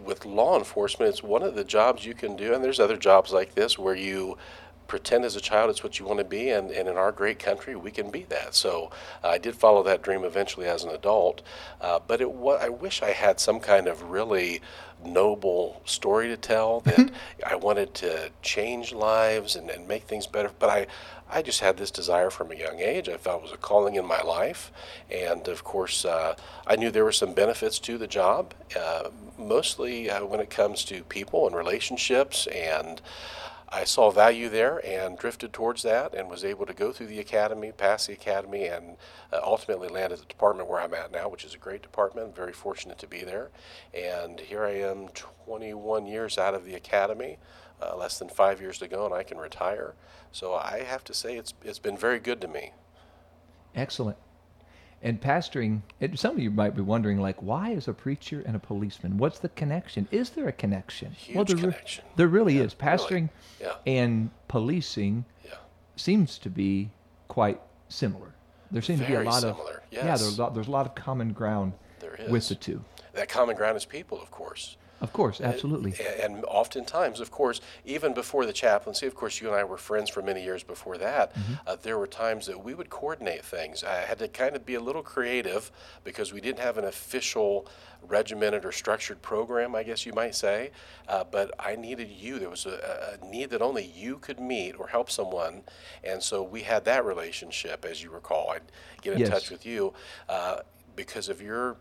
with 0.05 0.25
law 0.25 0.57
enforcement, 0.57 1.09
it's 1.09 1.23
one 1.23 1.43
of 1.43 1.55
the 1.55 1.63
jobs 1.63 2.05
you 2.05 2.13
can 2.13 2.35
do. 2.35 2.53
And 2.53 2.63
there's 2.63 2.79
other 2.79 2.97
jobs 2.97 3.31
like 3.33 3.55
this 3.55 3.77
where 3.77 3.95
you 3.95 4.37
pretend 4.87 5.25
as 5.25 5.35
a 5.35 5.41
child 5.41 5.69
it's 5.69 5.83
what 5.83 5.99
you 5.99 6.05
want 6.05 6.19
to 6.19 6.25
be, 6.25 6.49
and, 6.49 6.69
and 6.71 6.87
in 6.87 6.95
our 6.95 7.11
great 7.11 7.39
country, 7.39 7.75
we 7.75 7.91
can 7.91 8.11
be 8.11 8.23
that. 8.29 8.53
So 8.53 8.91
uh, 9.23 9.29
I 9.29 9.37
did 9.37 9.55
follow 9.55 9.83
that 9.83 10.01
dream 10.01 10.23
eventually 10.23 10.67
as 10.67 10.83
an 10.83 10.91
adult, 10.91 11.41
uh, 11.81 11.99
but 12.05 12.21
it 12.21 12.31
wa- 12.31 12.59
I 12.61 12.69
wish 12.69 13.01
I 13.01 13.11
had 13.11 13.39
some 13.39 13.59
kind 13.59 13.87
of 13.87 14.03
really 14.03 14.61
noble 15.03 15.81
story 15.85 16.27
to 16.27 16.37
tell 16.37 16.81
that 16.81 17.11
I 17.45 17.55
wanted 17.55 17.93
to 17.95 18.29
change 18.41 18.93
lives 18.93 19.55
and, 19.55 19.69
and 19.69 19.87
make 19.87 20.03
things 20.03 20.27
better. 20.27 20.51
But 20.57 20.69
I, 20.69 20.87
I 21.29 21.41
just 21.41 21.59
had 21.59 21.77
this 21.77 21.91
desire 21.91 22.29
from 22.29 22.51
a 22.51 22.55
young 22.55 22.79
age. 22.79 23.09
I 23.09 23.17
felt 23.17 23.39
it 23.39 23.43
was 23.43 23.51
a 23.51 23.57
calling 23.57 23.95
in 23.95 24.05
my 24.05 24.21
life. 24.21 24.71
And 25.09 25.47
of 25.47 25.63
course, 25.63 26.05
uh, 26.05 26.35
I 26.67 26.75
knew 26.75 26.91
there 26.91 27.03
were 27.03 27.11
some 27.11 27.33
benefits 27.33 27.79
to 27.79 27.97
the 27.97 28.07
job, 28.07 28.53
uh, 28.79 29.09
mostly 29.37 30.09
uh, 30.09 30.23
when 30.25 30.39
it 30.39 30.49
comes 30.49 30.85
to 30.85 31.03
people 31.03 31.47
and 31.47 31.55
relationships. 31.55 32.47
And 32.47 33.01
I 33.69 33.83
saw 33.83 34.11
value 34.11 34.47
there 34.47 34.85
and 34.85 35.17
drifted 35.17 35.51
towards 35.51 35.81
that 35.83 36.13
and 36.13 36.29
was 36.29 36.45
able 36.45 36.65
to 36.67 36.73
go 36.73 36.91
through 36.91 37.07
the 37.07 37.19
academy, 37.19 37.71
pass 37.71 38.05
the 38.05 38.13
academy, 38.13 38.67
and 38.67 38.95
uh, 39.33 39.39
ultimately 39.43 39.89
land 39.89 40.13
at 40.13 40.19
the 40.19 40.25
department 40.25 40.69
where 40.69 40.79
I'm 40.79 40.93
at 40.93 41.11
now, 41.11 41.27
which 41.27 41.43
is 41.43 41.55
a 41.55 41.57
great 41.57 41.81
department. 41.81 42.35
Very 42.35 42.53
fortunate 42.53 42.99
to 42.99 43.07
be 43.07 43.23
there. 43.23 43.49
And 43.93 44.39
here 44.39 44.63
I 44.63 44.75
am 44.79 45.09
21 45.09 46.05
years 46.05 46.37
out 46.37 46.53
of 46.53 46.65
the 46.65 46.75
academy, 46.75 47.37
uh, 47.81 47.95
less 47.95 48.19
than 48.19 48.29
five 48.29 48.61
years 48.61 48.77
to 48.79 48.87
go, 48.87 49.05
and 49.05 49.13
I 49.13 49.23
can 49.23 49.37
retire. 49.37 49.93
So 50.31 50.53
I 50.53 50.83
have 50.85 51.03
to 51.05 51.13
say 51.13 51.37
it's, 51.37 51.53
it's 51.63 51.79
been 51.79 51.97
very 51.97 52.19
good 52.19 52.41
to 52.41 52.47
me. 52.47 52.71
Excellent. 53.75 54.17
And 55.01 55.21
pastoring, 55.21 55.81
it, 55.99 56.17
some 56.17 56.35
of 56.35 56.39
you 56.39 56.49
might 56.49 56.75
be 56.75 56.81
wondering, 56.81 57.19
like, 57.19 57.41
why 57.41 57.69
is 57.71 57.87
a 57.87 57.93
preacher 57.93 58.41
and 58.45 58.55
a 58.55 58.59
policeman? 58.59 59.17
What's 59.17 59.39
the 59.39 59.49
connection? 59.49 60.07
Is 60.11 60.31
there 60.31 60.47
a 60.47 60.51
connection? 60.51 61.11
Huge 61.11 61.47
there, 61.47 61.55
re- 61.57 61.61
connection. 61.61 62.05
there 62.15 62.27
really 62.27 62.57
Yeah, 62.57 62.63
is. 62.63 62.73
Pastoring 62.73 63.29
Yeah. 63.59 63.75
and 63.85 64.31
policing 64.47 65.25
Yeah. 65.43 65.55
seems 65.95 66.37
to 66.39 66.49
be 66.49 66.89
quite 67.27 67.61
similar. 67.89 68.33
There 68.71 68.81
seems 68.81 69.01
to 69.01 69.05
be 69.07 69.13
a 69.13 69.21
lot 69.21 69.41
similar, 69.41 69.75
of 69.75 69.81
yeah. 69.91 70.05
There's 70.05 70.37
a 70.37 70.41
lot, 70.41 70.53
there's 70.55 70.67
a 70.67 70.71
lot 70.71 70.87
of 70.87 70.95
common 70.95 71.33
ground 71.33 71.73
There 71.99 72.17
with 72.29 72.49
the 72.49 72.55
two. 72.55 72.83
That 73.13 73.29
common 73.29 73.55
ground 73.55 73.77
is 73.77 73.85
people, 73.85 74.19
of 74.19 74.31
course. 74.31 74.75
Of 75.01 75.11
course, 75.13 75.41
absolutely. 75.41 75.93
A- 75.99 76.23
And 76.25 76.45
oftentimes, 76.45 77.19
of 77.19 77.29
course, 77.29 77.59
even 77.83 78.13
before 78.13 78.45
the 78.45 78.53
chaplaincy, 78.53 79.05
of 79.05 79.13
course, 79.15 79.41
you 79.41 79.47
and 79.47 79.55
I 79.55 79.63
were 79.63 79.77
friends 79.77 80.09
for 80.09 80.21
many 80.21 80.41
years 80.43 80.63
before 80.63 80.97
that. 80.97 81.33
Mm-hmm. 81.35 81.53
Uh, 81.67 81.75
there 81.81 81.97
were 81.99 82.07
times 82.07 82.45
that 82.47 82.63
we 82.63 82.73
would 82.73 82.89
coordinate 82.89 83.43
things. 83.43 83.83
I 83.83 83.95
had 84.01 84.19
to 84.19 84.27
kind 84.27 84.55
of 84.55 84.65
be 84.65 84.75
a 84.75 84.79
little 84.79 85.03
creative 85.03 85.71
because 86.03 86.31
we 86.33 86.39
didn't 86.41 86.59
have 86.59 86.77
an 86.77 86.85
official, 86.85 87.67
regimented 88.07 88.63
or 88.65 88.71
structured 88.71 89.21
program, 89.21 89.75
I 89.75 89.83
guess 89.83 90.05
you 90.05 90.13
might 90.13 90.33
say. 90.35 90.71
Uh, 91.09 91.23
but 91.29 91.51
I 91.59 91.75
needed 91.75 92.09
you. 92.09 92.39
There 92.39 92.49
was 92.49 92.65
a, 92.65 93.17
a 93.21 93.25
need 93.25 93.49
that 93.49 93.61
only 93.61 93.85
you 93.85 94.17
could 94.17 94.39
meet 94.39 94.73
or 94.79 94.87
help 94.87 95.11
someone, 95.11 95.63
and 96.03 96.21
so 96.23 96.41
we 96.41 96.61
had 96.61 96.85
that 96.85 97.03
relationship. 97.05 97.83
As 97.85 98.01
you 98.01 98.11
recall, 98.11 98.51
I'd 98.51 98.61
get 99.01 99.13
in 99.13 99.19
Yes. 99.19 99.29
touch 99.29 99.49
with 99.51 99.65
you 99.65 99.93
uh, 100.29 100.59
because 100.95 101.27
of 101.29 101.41
your 101.41 101.75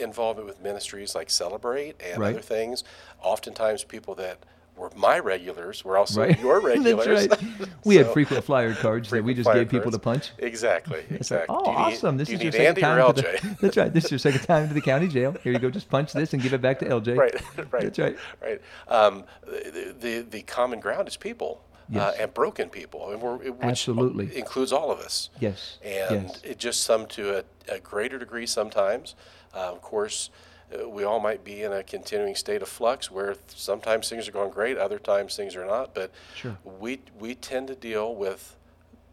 involvement 0.00 0.46
with 0.48 0.60
ministries 0.62 1.14
like 1.14 1.30
Celebrate 1.30 1.96
and 2.00 2.18
Right. 2.18 2.30
other 2.34 2.42
things. 2.42 2.84
Oftentimes, 3.22 3.84
people 3.84 4.14
that 4.16 4.38
were 4.76 4.90
my 4.94 5.18
regulars 5.18 5.84
were 5.84 5.98
also 5.98 6.20
Right. 6.20 6.38
your 6.40 6.60
regulars. 6.70 7.26
That's 7.26 7.42
right. 7.42 7.68
We 7.84 7.96
had 7.96 8.06
frequent 8.12 8.44
flyer 8.44 8.74
cards 8.74 9.10
that 9.10 9.24
we 9.24 9.34
just 9.34 9.50
gave 9.52 9.68
people 9.68 9.90
cards. 9.90 9.96
to 9.96 9.98
punch. 10.00 10.30
Exactly. 10.38 11.04
It's 11.10 11.30
like, 11.32 11.46
oh, 11.48 11.64
you 11.64 11.70
need- 11.70 11.94
awesome! 11.96 12.16
This 12.16 12.28
is 12.28 12.34
you 12.34 12.44
your 12.44 12.52
second 12.52 12.66
Andy 12.66 12.80
time 12.82 12.98
or 12.98 13.12
to 13.12 13.22
LJ? 13.22 13.40
the. 13.40 13.56
That's 13.60 13.76
right. 13.76 13.92
This 13.92 14.04
is 14.04 14.10
your 14.12 14.18
second 14.18 14.42
time 14.42 14.68
to 14.68 14.74
the 14.74 14.80
county 14.80 15.08
jail. 15.08 15.34
Here 15.42 15.52
you 15.52 15.58
go. 15.58 15.68
Just 15.70 15.88
punch 15.90 16.12
this 16.12 16.32
and 16.32 16.40
give 16.42 16.54
it 16.54 16.60
back 16.62 16.78
to 16.80 16.84
LJ. 16.86 17.16
right, 17.16 17.34
right. 17.72 17.82
That's 17.82 17.98
right. 17.98 18.16
Right. 18.40 18.60
Um, 18.88 19.24
the, 19.46 19.94
the 19.98 20.20
the 20.30 20.42
common 20.42 20.78
ground 20.80 21.08
is 21.08 21.16
people. 21.16 21.64
Uh, 21.94 22.12
and 22.20 22.34
broken 22.34 22.68
people, 22.68 23.10
and 23.10 23.22
we're, 23.22 23.36
which 23.38 23.54
Absolutely. 23.62 24.36
includes 24.36 24.72
all 24.72 24.90
of 24.90 24.98
us. 24.98 25.30
Yes. 25.40 25.78
and 25.82 26.24
yes. 26.28 26.40
it 26.44 26.58
just 26.58 26.82
some 26.82 27.06
to 27.06 27.38
a, 27.38 27.44
a 27.72 27.78
greater 27.80 28.18
degree 28.18 28.46
sometimes. 28.46 29.14
Uh, 29.54 29.72
of 29.72 29.80
course, 29.80 30.28
uh, 30.70 30.86
we 30.86 31.02
all 31.04 31.18
might 31.18 31.44
be 31.44 31.62
in 31.62 31.72
a 31.72 31.82
continuing 31.82 32.34
state 32.34 32.60
of 32.60 32.68
flux 32.68 33.10
where 33.10 33.32
th- 33.34 33.40
sometimes 33.48 34.10
things 34.10 34.28
are 34.28 34.32
going 34.32 34.50
great, 34.50 34.76
other 34.76 34.98
times 34.98 35.34
things 35.34 35.56
are 35.56 35.64
not. 35.64 35.94
But 35.94 36.10
Sure. 36.34 36.58
we 36.62 37.00
we 37.18 37.34
tend 37.34 37.68
to 37.68 37.74
deal 37.74 38.14
with 38.14 38.54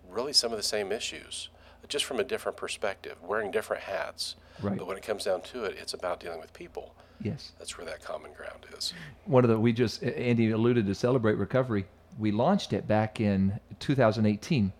really 0.09 0.33
some 0.33 0.51
of 0.51 0.57
the 0.57 0.63
same 0.63 0.91
issues, 0.91 1.49
just 1.87 2.03
from 2.03 2.19
a 2.19 2.25
different 2.25 2.57
perspective, 2.57 3.15
wearing 3.23 3.51
different 3.51 3.83
hats. 3.83 4.35
Right. 4.61 4.77
But 4.77 4.85
when 4.87 4.97
it 4.97 5.03
comes 5.03 5.23
down 5.23 5.41
to 5.53 5.63
it, 5.63 5.77
it's 5.79 5.93
about 5.93 6.19
dealing 6.19 6.41
with 6.41 6.51
people. 6.53 6.93
Yes. 7.21 7.53
That's 7.57 7.77
where 7.77 7.85
that 7.85 8.03
common 8.03 8.31
ground 8.33 8.65
is. 8.77 8.93
one 9.25 9.45
of 9.45 9.49
the 9.49 9.57
we 9.57 9.71
just 9.71 10.03
Andy 10.03 10.51
alluded 10.51 10.85
to 10.87 10.93
celebrate 10.93 11.35
recovery. 11.35 11.85
We 12.17 12.31
launched 12.31 12.73
it 12.73 12.87
back 12.87 13.19
in 13.19 13.59
2018. 13.79 14.71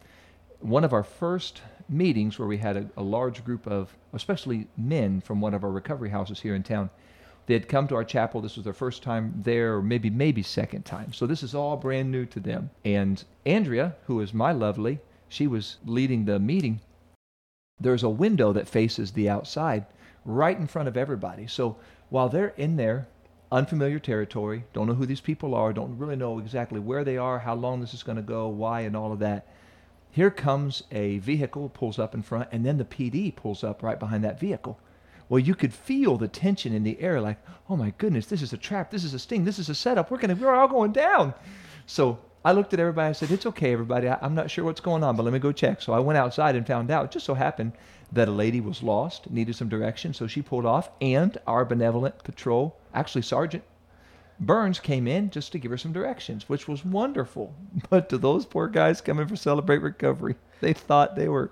One 0.61 0.83
of 0.83 0.93
our 0.93 1.03
first 1.03 1.61
meetings 1.89 2.39
where 2.39 2.47
we 2.47 2.57
had 2.57 2.77
a, 2.77 2.89
a 2.97 3.03
large 3.03 3.43
group 3.43 3.67
of 3.67 3.95
especially 4.13 4.67
men 4.77 5.21
from 5.21 5.41
one 5.41 5.53
of 5.53 5.63
our 5.63 5.69
recovery 5.69 6.09
houses 6.09 6.39
here 6.39 6.55
in 6.55 6.63
town. 6.63 6.89
They 7.45 7.53
had 7.53 7.69
come 7.69 7.87
to 7.89 7.95
our 7.95 8.03
chapel. 8.03 8.41
This 8.41 8.55
was 8.55 8.63
their 8.63 8.73
first 8.73 9.03
time 9.03 9.33
there, 9.43 9.75
or 9.75 9.81
maybe 9.83 10.09
maybe 10.09 10.41
second 10.41 10.83
time. 10.83 11.13
So 11.13 11.27
this 11.27 11.43
is 11.43 11.53
all 11.53 11.77
brand 11.77 12.11
new 12.11 12.25
to 12.27 12.39
them. 12.39 12.71
And 12.83 13.23
Andrea, 13.45 13.95
who 14.05 14.19
is 14.21 14.33
my 14.33 14.51
lovely, 14.51 14.99
she 15.29 15.45
was 15.45 15.77
leading 15.85 16.25
the 16.25 16.39
meeting. 16.39 16.79
There's 17.79 18.03
a 18.03 18.09
window 18.09 18.53
that 18.53 18.67
faces 18.67 19.11
the 19.11 19.29
outside 19.29 19.85
right 20.23 20.57
in 20.57 20.65
front 20.65 20.87
of 20.87 20.97
everybody. 20.97 21.45
So 21.45 21.75
while 22.09 22.29
they're 22.29 22.53
in 22.57 22.77
there 22.77 23.07
unfamiliar 23.51 23.99
territory, 23.99 24.65
don't 24.73 24.87
know 24.87 24.93
who 24.93 25.05
these 25.05 25.21
people 25.21 25.53
are, 25.55 25.73
don't 25.73 25.97
really 25.97 26.15
know 26.15 26.39
exactly 26.39 26.79
where 26.79 27.03
they 27.03 27.17
are, 27.17 27.39
how 27.39 27.55
long 27.55 27.81
this 27.81 27.93
is 27.93 28.03
going 28.03 28.15
to 28.15 28.21
go, 28.21 28.47
why, 28.47 28.81
and 28.81 28.95
all 28.95 29.11
of 29.11 29.19
that. 29.19 29.47
Here 30.11 30.31
comes 30.31 30.83
a 30.91 31.19
vehicle, 31.19 31.69
pulls 31.69 31.99
up 31.99 32.13
in 32.15 32.21
front, 32.21 32.49
and 32.51 32.65
then 32.65 32.77
the 32.77 32.85
PD 32.85 33.35
pulls 33.35 33.63
up 33.63 33.83
right 33.83 33.99
behind 33.99 34.23
that 34.23 34.39
vehicle. 34.39 34.79
Well, 35.27 35.39
you 35.39 35.55
could 35.55 35.73
feel 35.73 36.17
the 36.17 36.27
tension 36.27 36.73
in 36.73 36.83
the 36.83 36.99
air, 37.01 37.19
like, 37.19 37.39
oh 37.69 37.75
my 37.75 37.93
goodness, 37.97 38.27
this 38.27 38.41
is 38.41 38.53
a 38.53 38.57
trap, 38.57 38.91
this 38.91 39.03
is 39.03 39.13
a 39.13 39.19
sting, 39.19 39.43
this 39.43 39.59
is 39.59 39.69
a 39.69 39.75
setup. 39.75 40.11
We're 40.11 40.19
gonna, 40.19 40.35
we're 40.35 40.53
all 40.53 40.67
going 40.67 40.91
down. 40.91 41.33
So 41.85 42.19
I 42.45 42.51
looked 42.51 42.75
at 42.75 42.79
everybody. 42.79 43.09
I 43.09 43.13
said, 43.13 43.31
"It's 43.31 43.47
okay, 43.47 43.73
everybody. 43.73 44.07
I, 44.07 44.19
I'm 44.21 44.35
not 44.35 44.51
sure 44.51 44.63
what's 44.63 44.79
going 44.79 45.03
on, 45.03 45.15
but 45.15 45.23
let 45.23 45.33
me 45.33 45.39
go 45.39 45.51
check." 45.51 45.81
So 45.81 45.93
I 45.93 45.99
went 45.99 46.17
outside 46.17 46.55
and 46.55 46.65
found 46.65 46.91
out. 46.91 47.05
It 47.05 47.11
just 47.11 47.25
so 47.25 47.33
happened 47.33 47.71
that 48.11 48.27
a 48.27 48.31
lady 48.31 48.61
was 48.61 48.83
lost, 48.83 49.31
needed 49.31 49.55
some 49.55 49.67
direction, 49.67 50.13
so 50.13 50.27
she 50.27 50.43
pulled 50.43 50.65
off, 50.65 50.91
and 51.01 51.39
our 51.47 51.65
benevolent 51.65 52.23
patrol, 52.23 52.77
actually 52.95 53.21
Sergeant 53.21 53.63
Burns, 54.39 54.79
came 54.79 55.07
in 55.07 55.29
just 55.29 55.51
to 55.53 55.59
give 55.59 55.71
her 55.71 55.77
some 55.77 55.93
directions, 55.93 56.49
which 56.49 56.67
was 56.67 56.83
wonderful. 56.83 57.53
But 57.89 58.09
to 58.09 58.17
those 58.17 58.45
poor 58.45 58.67
guys 58.67 58.99
coming 58.99 59.27
for 59.27 59.35
Celebrate 59.35 59.77
Recovery, 59.77 60.35
they 60.59 60.73
thought 60.73 61.15
they 61.15 61.29
were 61.29 61.51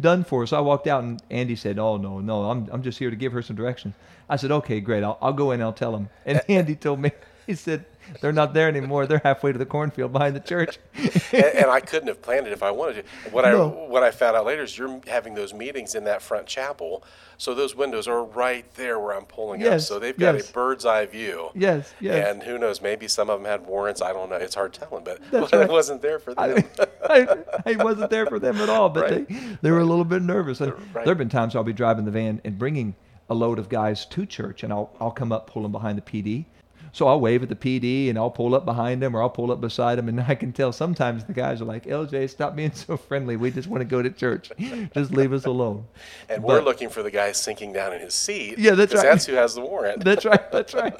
done 0.00 0.24
for. 0.24 0.46
So 0.46 0.56
I 0.56 0.60
walked 0.60 0.86
out, 0.86 1.04
and 1.04 1.22
Andy 1.30 1.54
said, 1.54 1.78
"Oh 1.78 1.96
no, 1.96 2.18
no, 2.20 2.50
I'm 2.50 2.68
I'm 2.72 2.82
just 2.82 2.98
here 2.98 3.10
to 3.10 3.16
give 3.16 3.32
her 3.32 3.42
some 3.42 3.56
directions." 3.56 3.94
I 4.28 4.36
said, 4.36 4.50
"Okay, 4.50 4.80
great. 4.80 5.04
I'll 5.04 5.18
I'll 5.20 5.32
go 5.32 5.52
in. 5.52 5.60
and 5.60 5.64
I'll 5.64 5.72
tell 5.72 5.92
them." 5.92 6.08
And 6.26 6.40
Andy 6.48 6.74
told 6.74 7.00
me, 7.00 7.12
he 7.46 7.54
said 7.54 7.84
they're 8.20 8.32
not 8.32 8.54
there 8.54 8.68
anymore. 8.68 9.06
They're 9.06 9.20
halfway 9.22 9.52
to 9.52 9.58
the 9.58 9.66
cornfield 9.66 10.12
behind 10.12 10.34
the 10.36 10.40
church. 10.40 10.78
and, 10.94 11.44
and, 11.44 11.66
I 11.70 11.80
couldn't 11.80 12.08
have 12.08 12.22
planned 12.22 12.46
it 12.46 12.52
if 12.52 12.62
I 12.62 12.70
wanted 12.70 13.04
to. 13.04 13.30
What 13.30 13.44
No. 13.44 13.84
I 13.86 13.90
what 13.90 14.02
I 14.02 14.10
found 14.10 14.36
out 14.36 14.46
later 14.46 14.62
is 14.62 14.76
you're 14.76 15.00
having 15.06 15.34
those 15.34 15.52
meetings 15.54 15.94
in 15.94 16.04
that 16.04 16.22
front 16.22 16.46
chapel, 16.46 17.04
so 17.36 17.54
those 17.54 17.74
windows 17.74 18.08
are 18.08 18.24
right 18.24 18.64
there 18.74 18.98
where 18.98 19.14
I'm 19.14 19.24
pulling 19.26 19.66
up. 19.66 19.80
So 19.80 19.98
they've 19.98 20.16
got 20.16 20.34
yes. 20.34 20.50
a 20.50 20.52
bird's 20.52 20.84
eye 20.86 21.06
view. 21.06 21.50
yes, 21.54 21.92
yes. 22.00 22.28
And 22.28 22.42
who 22.42 22.58
knows? 22.58 22.80
Maybe 22.82 23.08
some 23.08 23.30
of 23.30 23.40
them 23.40 23.46
had 23.50 23.66
warrants. 23.66 24.02
I 24.02 24.12
don't 24.12 24.30
know. 24.30 24.36
It's 24.36 24.54
hard 24.54 24.72
telling, 24.72 25.04
but 25.04 25.20
That's 25.30 25.52
I 25.52 25.58
right. 25.60 25.68
wasn't 25.70 26.02
there 26.02 26.18
for 26.18 26.34
them. 26.34 26.64
I, 26.78 26.86
I, 27.66 27.72
I 27.72 27.84
wasn't 27.84 28.10
there 28.10 28.26
for 28.26 28.38
them 28.38 28.56
at 28.56 28.68
all, 28.68 28.88
but 28.88 29.10
Right. 29.10 29.28
they, 29.28 29.56
they 29.62 29.70
were 29.70 29.80
a 29.80 29.84
little 29.84 30.04
bit 30.04 30.22
nervous. 30.22 30.60
And 30.60 30.72
Right. 30.94 31.04
there 31.04 31.12
have 31.12 31.18
been 31.18 31.28
times 31.28 31.54
I'll 31.56 31.62
be 31.64 31.72
driving 31.72 32.04
the 32.04 32.10
van 32.10 32.40
and 32.44 32.58
bringing 32.58 32.94
a 33.30 33.34
load 33.34 33.58
of 33.58 33.68
guys 33.68 34.06
to 34.06 34.24
church, 34.26 34.62
and 34.62 34.72
I'll, 34.72 34.90
I'll 35.00 35.10
come 35.10 35.32
up, 35.32 35.46
pull 35.48 35.62
them 35.62 35.72
behind 35.72 35.98
the 35.98 36.02
PD. 36.02 36.46
So 36.92 37.06
I'll 37.06 37.20
wave 37.20 37.42
at 37.42 37.48
the 37.48 37.56
PD, 37.56 38.08
and 38.08 38.18
I'll 38.18 38.30
pull 38.30 38.54
up 38.54 38.64
behind 38.64 39.02
them, 39.02 39.14
or 39.14 39.22
I'll 39.22 39.30
pull 39.30 39.52
up 39.52 39.60
beside 39.60 39.98
them, 39.98 40.08
and 40.08 40.20
I 40.28 40.34
can 40.34 40.52
tell 40.52 40.72
sometimes 40.72 41.24
the 41.24 41.32
guys 41.32 41.60
are 41.60 41.64
like, 41.66 41.84
"LJ, 41.84 42.30
stop 42.30 42.56
being 42.56 42.72
so 42.72 42.96
friendly. 42.96 43.36
We 43.36 43.50
just 43.50 43.68
want 43.68 43.80
to 43.80 43.84
go 43.84 44.02
to 44.02 44.10
church. 44.10 44.50
Just 44.94 45.12
leave 45.12 45.32
us 45.32 45.44
alone." 45.44 45.86
and 46.28 46.42
we're 46.42 46.60
looking 46.60 46.88
for 46.88 47.02
the 47.02 47.10
guy 47.10 47.32
sinking 47.32 47.72
down 47.72 47.92
in 47.92 48.00
his 48.00 48.14
seat. 48.14 48.58
Yeah, 48.58 48.72
that's 48.72 48.94
right. 48.94 49.02
That's 49.02 49.26
who 49.26 49.34
has 49.34 49.54
the 49.54 49.60
warrant. 49.60 50.04
That's 50.08 50.24
right. 50.24 50.50
That's 50.50 50.74
right. 50.74 50.94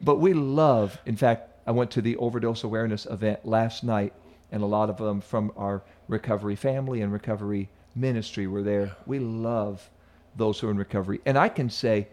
But 0.00 0.16
we 0.16 0.34
love. 0.34 0.98
In 1.06 1.16
fact, 1.16 1.50
I 1.66 1.70
went 1.70 1.90
to 1.92 2.02
the 2.02 2.16
overdose 2.16 2.64
awareness 2.64 3.06
event 3.06 3.44
last 3.44 3.84
night, 3.84 4.12
and 4.52 4.62
a 4.62 4.66
lot 4.66 4.90
of 4.90 4.98
them 4.98 5.20
from 5.20 5.52
our 5.56 5.82
recovery 6.08 6.56
family 6.56 7.00
and 7.00 7.12
recovery 7.12 7.68
ministry 7.94 8.46
were 8.46 8.62
there. 8.62 8.96
We 9.06 9.18
love 9.18 9.88
those 10.36 10.60
who 10.60 10.68
are 10.68 10.70
in 10.70 10.78
recovery, 10.78 11.20
and 11.26 11.38
I 11.38 11.48
can 11.48 11.70
say, 11.70 12.08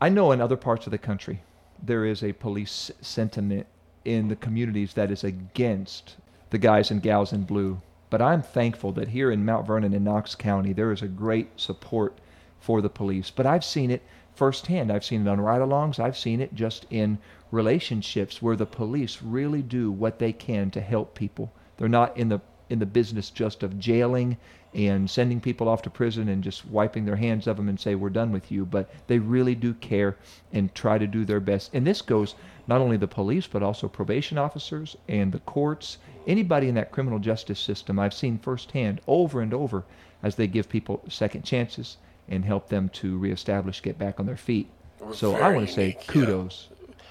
I 0.00 0.08
know 0.08 0.32
in 0.32 0.40
other 0.40 0.56
parts 0.56 0.86
of 0.86 0.90
the 0.90 0.98
country, 0.98 1.42
there 1.82 2.04
is 2.04 2.22
a 2.22 2.32
police 2.32 2.90
sentiment 3.00 3.66
in 4.04 4.28
the 4.28 4.36
communities 4.36 4.94
that 4.94 5.10
is 5.10 5.24
against 5.24 6.16
the 6.50 6.58
guys 6.58 6.90
and 6.90 7.02
gals 7.02 7.32
in 7.32 7.42
blue. 7.42 7.80
But 8.08 8.22
I'm 8.22 8.42
thankful 8.42 8.92
that 8.92 9.08
here 9.08 9.32
in 9.32 9.44
Mount 9.44 9.66
Vernon 9.66 9.92
and 9.92 10.04
Knox 10.04 10.34
County, 10.34 10.72
there 10.72 10.92
is 10.92 11.02
a 11.02 11.08
great 11.08 11.48
support 11.60 12.18
for 12.60 12.80
the 12.80 12.88
police. 12.88 13.30
But 13.30 13.46
I've 13.46 13.64
seen 13.64 13.90
it 13.90 14.02
firsthand. 14.34 14.92
I've 14.92 15.04
seen 15.04 15.26
it 15.26 15.30
on 15.30 15.40
ride 15.40 15.60
alongs. 15.60 15.98
I've 15.98 16.16
seen 16.16 16.40
it 16.40 16.54
just 16.54 16.86
in 16.90 17.18
relationships 17.50 18.40
where 18.40 18.56
the 18.56 18.66
police 18.66 19.22
really 19.22 19.62
do 19.62 19.90
what 19.90 20.18
they 20.18 20.32
can 20.32 20.70
to 20.70 20.80
help 20.80 21.14
people. 21.14 21.52
They're 21.76 21.88
not 21.88 22.16
in 22.16 22.28
the 22.28 22.40
in 22.68 22.78
the 22.80 22.86
business 22.86 23.30
just 23.30 23.62
of 23.62 23.78
jailing 23.78 24.36
and 24.76 25.10
sending 25.10 25.40
people 25.40 25.68
off 25.68 25.80
to 25.80 25.90
prison 25.90 26.28
and 26.28 26.44
just 26.44 26.66
wiping 26.66 27.06
their 27.06 27.16
hands 27.16 27.46
of 27.46 27.56
them 27.56 27.68
and 27.68 27.80
say 27.80 27.94
we're 27.94 28.10
done 28.10 28.30
with 28.30 28.52
you. 28.52 28.66
But 28.66 28.90
they 29.06 29.18
really 29.18 29.54
do 29.54 29.72
care 29.72 30.16
and 30.52 30.72
try 30.74 30.98
to 30.98 31.06
do 31.06 31.24
their 31.24 31.40
best. 31.40 31.70
And 31.72 31.86
this 31.86 32.02
goes 32.02 32.34
not 32.66 32.82
only 32.82 32.98
the 32.98 33.08
police 33.08 33.46
but 33.46 33.62
also 33.62 33.88
probation 33.88 34.36
officers 34.36 34.94
and 35.08 35.32
the 35.32 35.38
courts 35.40 35.96
anybody 36.26 36.68
in 36.68 36.74
that 36.74 36.92
criminal 36.92 37.18
justice 37.18 37.58
system. 37.58 37.98
I've 37.98 38.12
seen 38.12 38.38
firsthand 38.38 39.00
over 39.06 39.40
and 39.40 39.54
over 39.54 39.84
as 40.22 40.36
they 40.36 40.46
give 40.46 40.68
people 40.68 41.02
second 41.08 41.44
chances 41.44 41.96
and 42.28 42.44
help 42.44 42.68
them 42.68 42.90
to 42.90 43.16
reestablish 43.16 43.80
get 43.80 43.98
back 43.98 44.20
on 44.20 44.26
their 44.26 44.36
feet. 44.36 44.68
So 45.12 45.36
i 45.36 45.50
want 45.50 45.68
to 45.68 45.72
say 45.72 45.82
unique, 45.82 46.04
yeah. 46.06 46.12
kudos 46.12 46.68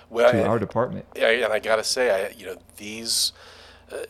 Well, 0.09 0.31
to 0.31 0.45
our 0.45 0.59
department. 0.59 1.05
Yeah, 1.15 1.29
and 1.29 1.53
I 1.53 1.59
got 1.59 1.77
to 1.77 1.83
say, 1.83 2.25
I, 2.25 2.29
you 2.37 2.45
know, 2.45 2.57
these 2.77 3.33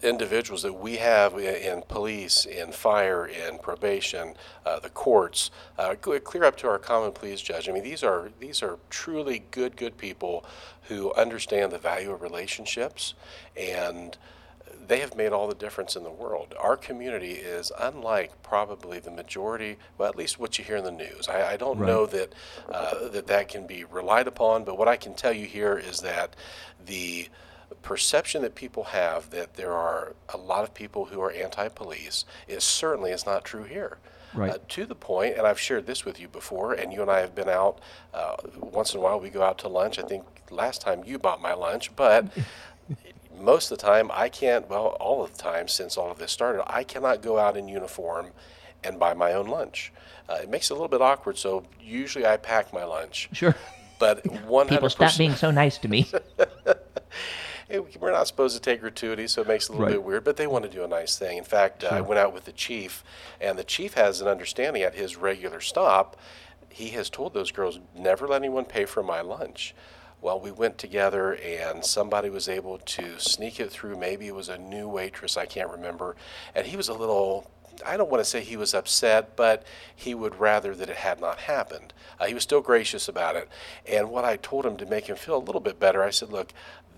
individuals 0.01 0.63
that 0.63 0.73
we 0.73 0.97
have 0.97 1.37
in 1.37 1.83
police, 1.87 2.45
in 2.45 2.71
fire, 2.71 3.25
in 3.25 3.57
probation, 3.59 4.35
uh, 4.65 4.79
the 4.79 4.89
courts, 4.89 5.51
uh, 5.77 5.95
clear 5.95 6.43
up 6.43 6.55
to 6.57 6.67
our 6.67 6.79
common 6.79 7.11
pleas 7.11 7.41
judge. 7.41 7.67
I 7.67 7.71
mean, 7.71 7.83
these 7.83 8.03
are 8.03 8.29
these 8.39 8.63
are 8.63 8.79
truly 8.89 9.43
good, 9.51 9.75
good 9.75 9.97
people 9.97 10.45
who 10.83 11.13
understand 11.13 11.71
the 11.71 11.77
value 11.77 12.11
of 12.11 12.21
relationships, 12.21 13.13
and 13.57 14.17
they 14.87 14.99
have 14.99 15.15
made 15.15 15.31
all 15.31 15.47
the 15.47 15.55
difference 15.55 15.95
in 15.95 16.03
the 16.03 16.11
world. 16.11 16.53
Our 16.59 16.77
community 16.77 17.31
is 17.33 17.71
unlike 17.79 18.41
probably 18.43 18.99
the 18.99 19.11
majority, 19.11 19.77
well, 19.97 20.07
at 20.09 20.15
least 20.15 20.39
what 20.39 20.57
you 20.57 20.63
hear 20.63 20.77
in 20.77 20.83
the 20.83 20.91
news. 20.91 21.27
I, 21.27 21.53
I 21.53 21.57
don't 21.57 21.79
Right. 21.79 21.87
know 21.87 22.05
that, 22.05 22.33
uh, 22.71 23.09
that 23.09 23.27
that 23.27 23.47
can 23.49 23.65
be 23.65 23.83
relied 23.83 24.27
upon, 24.27 24.63
but 24.63 24.77
what 24.77 24.87
I 24.87 24.95
can 24.95 25.13
tell 25.15 25.33
you 25.33 25.47
here 25.47 25.77
is 25.77 25.99
that 26.01 26.35
the 26.85 27.29
perception 27.81 28.41
that 28.41 28.55
people 28.55 28.85
have 28.85 29.29
that 29.29 29.55
there 29.55 29.73
are 29.73 30.13
a 30.33 30.37
lot 30.37 30.63
of 30.63 30.73
people 30.73 31.05
who 31.05 31.21
are 31.21 31.31
anti-police 31.31 32.25
is 32.47 32.63
certainly 32.63 33.11
is 33.11 33.25
not 33.25 33.45
true 33.45 33.63
here. 33.63 33.97
Right. 34.33 34.51
Uh, 34.51 34.57
to 34.69 34.85
the 34.85 34.95
point, 34.95 35.37
and 35.37 35.47
I've 35.47 35.59
shared 35.59 35.87
this 35.87 36.03
with 36.03 36.19
you 36.19 36.27
before, 36.27 36.73
and 36.73 36.91
you 36.91 37.01
and 37.01 37.09
I 37.09 37.19
have 37.19 37.33
been 37.33 37.47
out 37.47 37.79
uh, 38.13 38.35
once 38.59 38.93
in 38.93 38.99
a 38.99 39.03
while. 39.03 39.17
We 39.17 39.29
go 39.29 39.41
out 39.41 39.57
to 39.59 39.69
lunch. 39.69 39.97
I 39.97 40.01
think 40.01 40.25
last 40.49 40.81
time 40.81 41.03
you 41.05 41.17
bought 41.17 41.41
my 41.41 41.53
lunch, 41.53 41.95
but 41.95 42.27
most 43.39 43.71
of 43.71 43.77
the 43.77 43.85
time 43.85 44.11
I 44.13 44.27
can't. 44.27 44.69
Well, 44.69 44.87
all 44.99 45.23
of 45.23 45.31
the 45.31 45.41
time 45.41 45.69
since 45.69 45.95
all 45.95 46.11
of 46.11 46.17
this 46.17 46.33
started, 46.33 46.69
I 46.69 46.83
cannot 46.83 47.21
go 47.21 47.39
out 47.39 47.55
in 47.55 47.69
uniform 47.69 48.31
and 48.83 48.99
buy 48.99 49.13
my 49.13 49.33
own 49.33 49.47
lunch. 49.47 49.93
Uh, 50.27 50.39
it 50.43 50.49
makes 50.49 50.69
it 50.69 50.73
a 50.73 50.75
little 50.75 50.89
bit 50.89 51.01
awkward. 51.01 51.37
So 51.37 51.63
usually 51.81 52.25
I 52.25 52.37
pack 52.37 52.73
my 52.73 52.83
lunch. 52.83 53.29
sure 53.31 53.55
But 53.99 54.25
one 54.43 54.67
People 54.69 54.89
stop 54.89 55.17
being 55.17 55.35
so 55.35 55.51
nice 55.51 55.77
to 55.79 55.87
me. 55.87 56.09
We're 57.69 58.11
not 58.11 58.27
supposed 58.27 58.55
to 58.55 58.61
take 58.61 58.81
gratuity, 58.81 59.27
so 59.27 59.41
it 59.41 59.47
makes 59.47 59.65
it 59.65 59.69
a 59.69 59.71
little 59.73 59.87
Right. 59.87 59.93
bit 59.93 60.03
weird, 60.03 60.23
but 60.23 60.37
they 60.37 60.45
want 60.47 60.63
to 60.65 60.69
do 60.69 60.83
a 60.83 60.87
nice 60.87 61.17
thing. 61.17 61.37
In 61.37 61.43
fact, 61.43 61.83
uh, 61.83 61.87
I 61.87 62.01
went 62.01 62.19
out 62.19 62.31
with 62.33 62.45
the 62.45 62.51
chief, 62.51 63.03
and 63.41 63.57
the 63.57 63.63
chief 63.63 63.95
has 63.95 64.21
an 64.21 64.27
understanding 64.27 64.83
at 64.83 64.93
his 64.93 65.15
regular 65.15 65.59
stop. 65.61 66.15
He 66.69 66.89
has 66.89 67.09
told 67.09 67.33
those 67.33 67.51
girls, 67.51 67.79
never 67.95 68.27
let 68.27 68.41
anyone 68.41 68.65
pay 68.65 68.85
for 68.85 69.01
my 69.01 69.21
lunch. 69.21 69.73
Well, 70.21 70.39
we 70.39 70.51
went 70.51 70.77
together, 70.77 71.33
and 71.33 71.83
somebody 71.83 72.29
was 72.29 72.47
able 72.47 72.77
to 72.79 73.19
sneak 73.19 73.59
it 73.59 73.71
through. 73.71 73.97
Maybe 73.97 74.27
it 74.27 74.35
was 74.35 74.49
a 74.49 74.57
new 74.57 74.87
waitress, 74.87 75.35
I 75.37 75.45
can't 75.45 75.69
remember. 75.69 76.15
And 76.53 76.67
he 76.67 76.77
was 76.77 76.87
a 76.87 76.93
little 76.93 77.49
I 77.85 77.97
don't 77.97 78.09
want 78.09 78.23
to 78.23 78.29
say 78.29 78.41
he 78.41 78.55
was 78.55 78.73
upset, 78.73 79.35
but 79.35 79.63
he 79.93 80.15
would 80.15 80.39
rather 80.39 80.73
that 80.75 80.89
it 80.89 80.95
had 80.97 81.19
not 81.19 81.39
happened. 81.39 81.93
Uh, 82.19 82.25
he 82.25 82.33
was 82.33 82.43
still 82.43 82.61
gracious 82.61 83.09
about 83.09 83.35
it. 83.35 83.49
And 83.85 84.09
what 84.09 84.23
I 84.23 84.37
told 84.37 84.65
him 84.65 84.77
to 84.77 84.85
make 84.85 85.07
him 85.07 85.15
feel 85.17 85.35
a 85.35 85.39
little 85.43 85.59
bit 85.61 85.77
better, 85.79 86.01
I 86.03 86.09
said, 86.09 86.31
Look, 86.31 86.53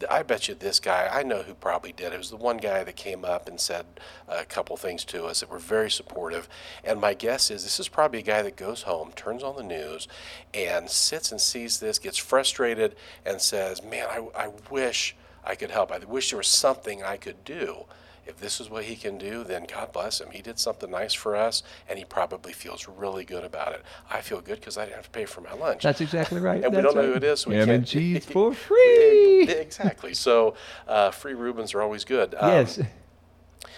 I 0.10 0.24
bet 0.24 0.48
you 0.48 0.56
this 0.56 0.80
guy, 0.80 1.10
I 1.12 1.24
know 1.24 1.44
who 1.44 1.54
probably 1.54 1.92
did. 1.92 2.14
It 2.14 2.18
was 2.18 2.30
the 2.30 2.38
one 2.38 2.58
guy 2.58 2.84
that 2.84 2.96
came 2.96 3.26
up 3.26 3.48
and 3.48 3.60
said 3.60 3.86
a 4.28 4.46
couple 4.46 4.78
things 4.78 5.04
to 5.06 5.26
us 5.26 5.40
that 5.40 5.50
were 5.50 5.60
very 5.60 5.90
supportive. 5.90 6.48
And 6.84 7.00
my 7.00 7.14
guess 7.14 7.50
is 7.50 7.64
this 7.64 7.80
is 7.80 7.88
probably 7.88 8.20
a 8.20 8.24
guy 8.24 8.42
that 8.42 8.56
goes 8.56 8.84
home, 8.84 9.12
turns 9.16 9.44
on 9.44 9.56
the 9.56 9.64
news, 9.64 10.08
and 10.54 10.90
sits 10.90 11.32
and 11.32 11.42
sees 11.42 11.80
this, 11.80 12.00
gets 12.00 12.18
frustrated, 12.18 12.96
and 13.26 13.42
says, 13.42 13.84
Man, 13.84 14.08
I, 14.10 14.28
I 14.36 14.50
wish 14.70 15.16
I 15.44 15.56
could 15.56 15.72
help. 15.72 15.92
I 15.92 16.00
wish 16.00 16.32
there 16.32 16.38
was 16.38 16.48
something 16.48 17.04
I 17.04 17.18
could 17.18 17.44
do 17.44 17.86
if 18.28 18.38
this 18.38 18.60
is 18.60 18.70
what 18.70 18.84
he 18.86 18.96
can 18.96 19.18
do, 19.18 19.44
then 19.44 19.66
God 19.72 19.92
bless 19.94 20.20
him. 20.20 20.30
He 20.32 20.42
did 20.42 20.60
something 20.60 20.92
nice 20.92 21.14
for 21.14 21.36
us, 21.36 21.64
and 21.90 21.98
he 21.98 22.06
probably 22.06 22.54
feels 22.54 22.88
really 22.88 23.24
good 23.24 23.44
about 23.44 23.74
it. 23.74 23.84
I 24.10 24.22
feel 24.22 24.42
good 24.42 24.60
because 24.60 24.78
I 24.78 24.84
didn't 24.86 24.98
have 24.98 25.06
to 25.06 25.10
pay 25.12 25.26
for 25.26 25.42
my 25.42 25.54
lunch. 25.54 25.84
That's 25.84 26.02
exactly 26.02 26.40
right. 26.40 26.64
And 26.68 26.76
we 26.76 26.82
don't 26.82 26.96
know 26.96 27.06
who 27.08 27.14
it 27.14 27.24
is, 27.24 27.42
so 27.42 27.50
we 27.50 27.56
Ham 27.56 27.70
and 27.70 27.84
can't- 27.84 27.88
cheese 27.88 28.26
for 28.34 28.54
free. 28.54 29.44
exactly. 29.50 30.14
So 30.14 30.56
uh, 30.88 31.12
free 31.12 31.34
Reubens 31.34 31.74
are 31.74 31.82
always 31.82 32.04
good. 32.04 32.36
Um, 32.38 32.52
yes. 32.52 32.80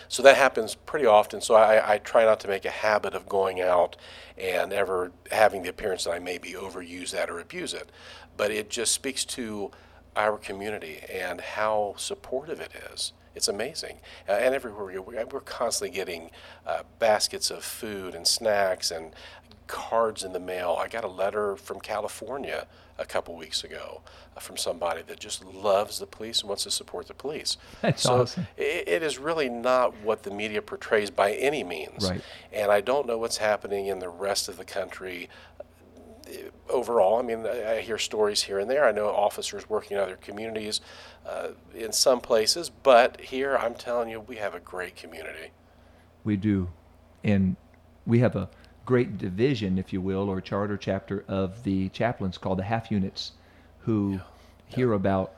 so 0.08 0.24
that 0.24 0.36
happens 0.38 0.76
pretty 0.76 1.06
often. 1.06 1.42
So 1.42 1.56
I, 1.56 1.94
I 1.94 1.98
try 2.00 2.26
not 2.26 2.40
to 2.42 2.48
make 2.48 2.66
a 2.66 2.70
habit 2.72 3.14
of 3.14 3.30
going 3.30 3.62
out 3.62 3.96
and 4.38 4.74
ever 4.74 5.12
having 5.32 5.64
the 5.64 5.70
appearance 5.70 6.06
that 6.06 6.12
I 6.12 6.20
maybe 6.20 6.54
overuse 6.54 7.12
that 7.12 7.30
or 7.30 7.40
abuse 7.40 7.74
it. 7.74 7.92
But 8.38 8.52
it 8.52 8.70
just 8.70 8.94
speaks 8.94 9.26
to 9.26 9.72
our 10.16 10.38
community 10.38 11.02
and 11.14 11.40
how 11.42 11.94
supportive 11.98 12.60
it 12.60 12.72
is. 12.94 13.14
It's 13.40 13.48
amazing. 13.48 14.00
Uh, 14.28 14.34
and 14.34 14.54
everywhere 14.54 14.84
we 14.84 14.94
go, 14.96 15.02
we- 15.02 15.16
we're 15.24 15.40
constantly 15.40 15.96
getting 15.96 16.30
uh, 16.68 16.84
baskets 17.00 17.50
of 17.50 17.64
food 17.64 18.14
and 18.14 18.28
snacks 18.28 18.92
and 18.92 19.14
cards 19.66 20.26
in 20.26 20.34
the 20.34 20.42
mail. 20.42 20.78
I 20.78 20.90
got 20.90 21.06
a 21.06 21.08
letter 21.08 21.56
from 21.56 21.80
California 21.80 22.68
a 22.98 23.06
couple 23.06 23.38
weeks 23.38 23.64
ago 23.64 24.02
uh, 24.36 24.42
from 24.42 24.58
somebody 24.58 25.04
that 25.04 25.22
just 25.22 25.46
loves 25.46 26.00
the 26.00 26.06
police 26.06 26.42
and 26.42 26.50
wants 26.50 26.64
to 26.66 26.72
support 26.72 27.08
the 27.08 27.14
police. 27.14 27.56
That's 27.82 28.02
so 28.04 28.24
awesome. 28.24 28.46
It, 28.58 28.90
it 28.90 29.04
is 29.04 29.18
really 29.18 29.48
not 29.48 29.96
what 30.04 30.24
the 30.24 30.32
media 30.32 30.62
portrays 30.62 31.10
by 31.10 31.32
any 31.32 31.64
means. 31.64 32.10
Right. 32.10 32.22
And 32.52 32.70
I 32.74 32.82
don't 32.82 33.08
know 33.08 33.18
what's 33.18 33.38
happening 33.38 33.86
in 33.88 34.00
the 34.00 34.10
rest 34.10 34.50
of 34.50 34.58
the 34.58 34.66
country 34.66 35.30
overall. 36.70 37.20
I 37.20 37.22
mean, 37.22 37.46
I, 37.46 37.82
hear 37.82 37.98
stories 37.98 38.44
here 38.44 38.60
and 38.60 38.70
there. 38.70 38.86
I 38.86 38.92
know 38.92 39.08
officers 39.08 39.70
working 39.70 39.98
in 39.98 40.04
other 40.04 40.16
communities 40.16 40.82
uh, 41.28 41.50
in 41.76 41.92
some 41.92 42.22
places, 42.22 42.70
but 42.70 43.20
here 43.22 43.58
I'm 43.58 43.74
telling 43.76 44.10
you, 44.10 44.20
we 44.20 44.38
have 44.38 44.54
a 44.56 44.60
great 44.60 44.96
community. 44.96 45.52
We 46.24 46.38
do. 46.38 46.70
And 47.24 47.56
we 48.06 48.20
have 48.20 48.36
a 48.36 48.50
great 48.86 49.18
division, 49.18 49.78
if 49.78 49.94
you 49.94 50.02
will, 50.02 50.30
or 50.30 50.42
charter 50.42 50.78
chapter 50.78 51.24
of 51.28 51.64
the 51.64 51.90
chaplains 51.90 52.38
called 52.38 52.60
the 52.60 52.64
half 52.64 52.92
units 52.92 53.34
who 53.80 54.20
hear 54.68 54.94
about 54.94 55.34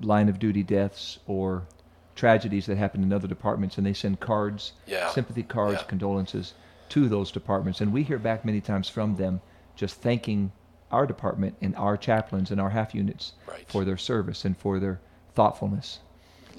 line 0.00 0.28
of 0.28 0.38
duty 0.38 0.62
deaths 0.62 1.18
or 1.26 1.66
tragedies 2.14 2.66
that 2.66 2.76
happen 2.76 3.02
in 3.02 3.12
other 3.12 3.28
departments 3.28 3.76
and 3.78 3.86
they 3.86 3.92
send 3.92 4.20
cards, 4.20 4.72
Yeah. 4.86 5.10
sympathy 5.10 5.42
cards, 5.42 5.80
Yeah. 5.82 5.86
condolences 5.88 6.54
to 6.90 7.08
those 7.08 7.30
departments. 7.30 7.80
And 7.80 7.92
we 7.92 8.02
hear 8.02 8.18
back 8.18 8.44
many 8.44 8.60
times 8.60 8.88
from 8.88 9.16
them 9.16 9.40
just 9.76 10.00
thanking 10.00 10.50
our 10.90 11.06
department 11.06 11.56
and 11.60 11.74
our 11.76 11.96
chaplains 11.96 12.50
and 12.50 12.60
our 12.60 12.70
half 12.70 12.94
units 12.94 13.32
Right. 13.48 13.68
for 13.68 13.84
their 13.84 13.96
service 13.96 14.44
and 14.44 14.56
for 14.56 14.78
their 14.80 15.00
thoughtfulness. 15.34 16.00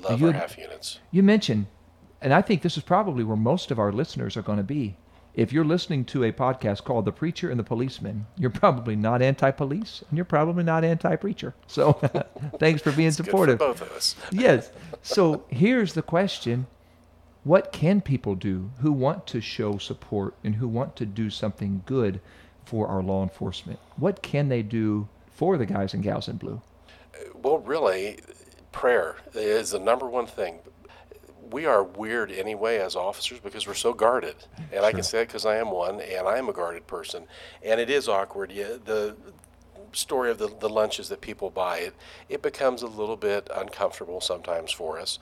Love 0.02 0.22
you 0.22 0.28
our 0.28 0.34
half 0.34 0.58
units. 0.58 1.00
You 1.12 1.24
mentioned, 1.24 1.66
and 2.22 2.34
I 2.34 2.42
think 2.42 2.62
this 2.62 2.78
is 2.78 2.84
probably 2.84 3.24
where 3.24 3.38
most 3.38 3.72
of 3.72 3.80
our 3.80 3.92
listeners 3.92 4.38
are 4.38 4.42
going 4.42 4.58
to 4.60 4.64
be. 4.64 4.98
If 5.34 5.54
you're 5.54 5.66
listening 5.66 6.04
to 6.06 6.24
a 6.24 6.32
podcast 6.32 6.84
called 6.84 7.06
The 7.06 7.12
Preacher 7.12 7.50
and 7.52 7.60
the 7.60 7.64
Policeman, 7.64 8.26
you're 8.38 8.50
probably 8.50 8.96
not 8.96 9.22
anti 9.22 9.52
police 9.52 10.04
and 10.10 10.18
you're 10.18 10.26
probably 10.26 10.64
not 10.64 10.84
anti 10.84 11.16
preacher. 11.16 11.54
So 11.68 11.94
thanks 12.60 12.82
for 12.82 12.92
being 12.92 13.10
good 13.10 13.18
for 13.18 13.24
supportive. 13.24 13.60
both 13.60 13.82
of 13.84 13.92
us. 13.92 14.16
yes. 14.32 14.72
So 15.04 15.46
here's 15.50 15.94
the 15.94 16.02
question 16.02 16.66
What 17.44 17.72
can 17.72 18.02
people 18.02 18.34
do 18.34 18.72
who 18.82 18.92
want 18.92 19.28
to 19.28 19.40
show 19.40 19.78
support 19.78 20.34
and 20.44 20.56
who 20.56 20.68
want 20.68 20.96
to 20.98 21.06
do 21.06 21.30
something 21.30 21.84
good 21.86 22.20
for 22.68 22.88
our 22.88 23.02
law 23.02 23.24
enforcement? 23.24 23.80
What 23.96 24.22
can 24.22 24.50
they 24.50 24.62
do 24.62 25.08
for 25.32 25.58
the 25.58 25.66
guys 25.66 25.94
and 25.94 26.04
gals 26.04 26.28
in 26.28 26.38
blue? 26.38 26.62
Well, 27.34 27.60
really, 27.60 28.20
prayer 28.72 29.16
is 29.34 29.72
the 29.72 29.80
number 29.80 30.08
one 30.08 30.28
thing. 30.28 30.60
We 31.50 31.66
are 31.66 31.82
weird 31.82 32.30
anyway 32.30 32.80
as 32.80 32.98
officers 32.98 33.40
because 33.40 33.66
we're 33.66 33.74
so 33.74 33.94
guarded, 33.94 34.36
and 34.74 34.86
I 34.86 34.92
can 34.92 35.04
say 35.04 35.22
it 35.22 35.28
because 35.28 35.46
I 35.46 35.56
am 35.58 35.72
one, 35.72 36.02
and 36.02 36.28
I 36.28 36.38
am 36.38 36.50
a 36.50 36.54
guarded 36.54 36.86
person, 36.88 37.24
and 37.64 37.80
it 37.80 37.90
is 37.90 38.10
awkward. 38.10 38.52
Yeah, 38.52 38.76
the 38.84 39.16
story 39.94 40.30
of 40.30 40.38
the, 40.38 40.50
the 40.60 40.68
lunches 40.68 41.08
that 41.08 41.22
people 41.22 41.50
buy 41.50 41.78
it 41.78 41.96
it 42.28 42.42
becomes 42.42 42.82
a 42.82 42.88
little 42.88 43.16
bit 43.16 43.50
uncomfortable 43.56 44.20
sometimes 44.20 44.72
for 44.74 45.00
us, 45.00 45.20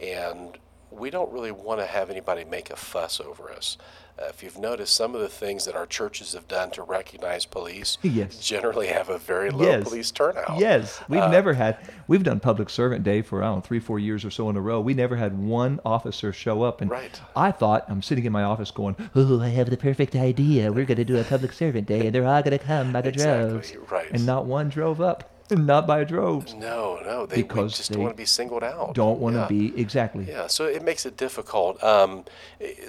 and 0.00 0.56
we 0.90 1.10
don't 1.10 1.30
really 1.30 1.50
want 1.50 1.78
to 1.80 1.86
have 1.86 2.08
anybody 2.08 2.44
make 2.44 2.70
a 2.70 2.76
fuss 2.76 3.20
over 3.20 3.52
us. 3.52 3.76
Uh, 4.18 4.24
if 4.30 4.42
you've 4.42 4.58
noticed, 4.58 4.94
some 4.94 5.14
of 5.14 5.20
the 5.20 5.28
things 5.28 5.66
that 5.66 5.76
our 5.76 5.84
churches 5.84 6.32
have 6.32 6.48
done 6.48 6.70
to 6.70 6.82
recognize 6.82 7.44
police 7.44 7.98
Yes. 8.02 8.38
generally 8.38 8.86
have 8.86 9.10
a 9.10 9.18
very 9.18 9.50
low 9.50 9.66
Yes. 9.66 9.84
police 9.84 10.10
turnout. 10.10 10.58
Yes, 10.58 11.00
we've 11.06 11.20
Uh, 11.20 11.30
never 11.30 11.52
had. 11.52 11.76
We've 12.08 12.22
done 12.22 12.40
Public 12.40 12.70
Servant 12.70 13.04
Day 13.04 13.20
for 13.20 13.42
I 13.42 13.46
don't 13.48 13.56
know 13.56 13.60
three, 13.60 13.78
four 13.78 13.98
years 13.98 14.24
or 14.24 14.30
so 14.30 14.48
in 14.48 14.56
a 14.56 14.60
row. 14.60 14.80
We 14.80 14.94
never 14.94 15.16
had 15.16 15.36
one 15.38 15.80
officer 15.84 16.32
show 16.32 16.62
up, 16.62 16.80
and 16.80 16.90
Right. 16.90 17.20
I 17.36 17.50
thought 17.50 17.84
I'm 17.88 18.00
sitting 18.00 18.24
in 18.24 18.32
my 18.32 18.42
office 18.42 18.70
going, 18.70 18.96
"Oh, 19.14 19.40
I 19.42 19.48
have 19.50 19.68
the 19.68 19.76
perfect 19.76 20.16
idea. 20.16 20.72
We're 20.72 20.86
going 20.86 20.96
to 20.96 21.04
do 21.04 21.18
a 21.18 21.24
Public 21.24 21.52
Servant 21.52 21.86
Day, 21.86 22.06
and 22.06 22.14
they're 22.14 22.26
all 22.26 22.42
going 22.42 22.58
to 22.58 22.64
come 22.64 22.92
by 22.92 23.02
the 23.02 23.10
Exactly, 23.10 23.50
droves." 23.50 23.74
right. 23.90 24.10
And 24.12 24.24
not 24.24 24.46
one 24.46 24.70
drove 24.70 24.98
up, 24.98 25.24
not 25.50 25.86
by 25.86 26.04
droves. 26.04 26.54
No, 26.54 27.00
no, 27.04 27.26
they 27.26 27.36
Because 27.36 27.76
just 27.76 27.90
they 27.90 27.94
don't 27.94 28.04
want 28.04 28.16
to 28.16 28.20
be 28.20 28.26
singled 28.26 28.64
out. 28.64 28.94
Don't 28.94 29.20
want 29.20 29.36
to 29.36 29.46
be 29.48 29.78
exactly. 29.80 30.24
Yeah, 30.28 30.46
so 30.46 30.64
it 30.66 30.82
makes 30.82 31.06
it 31.06 31.16
difficult. 31.16 31.82
Um, 31.82 32.24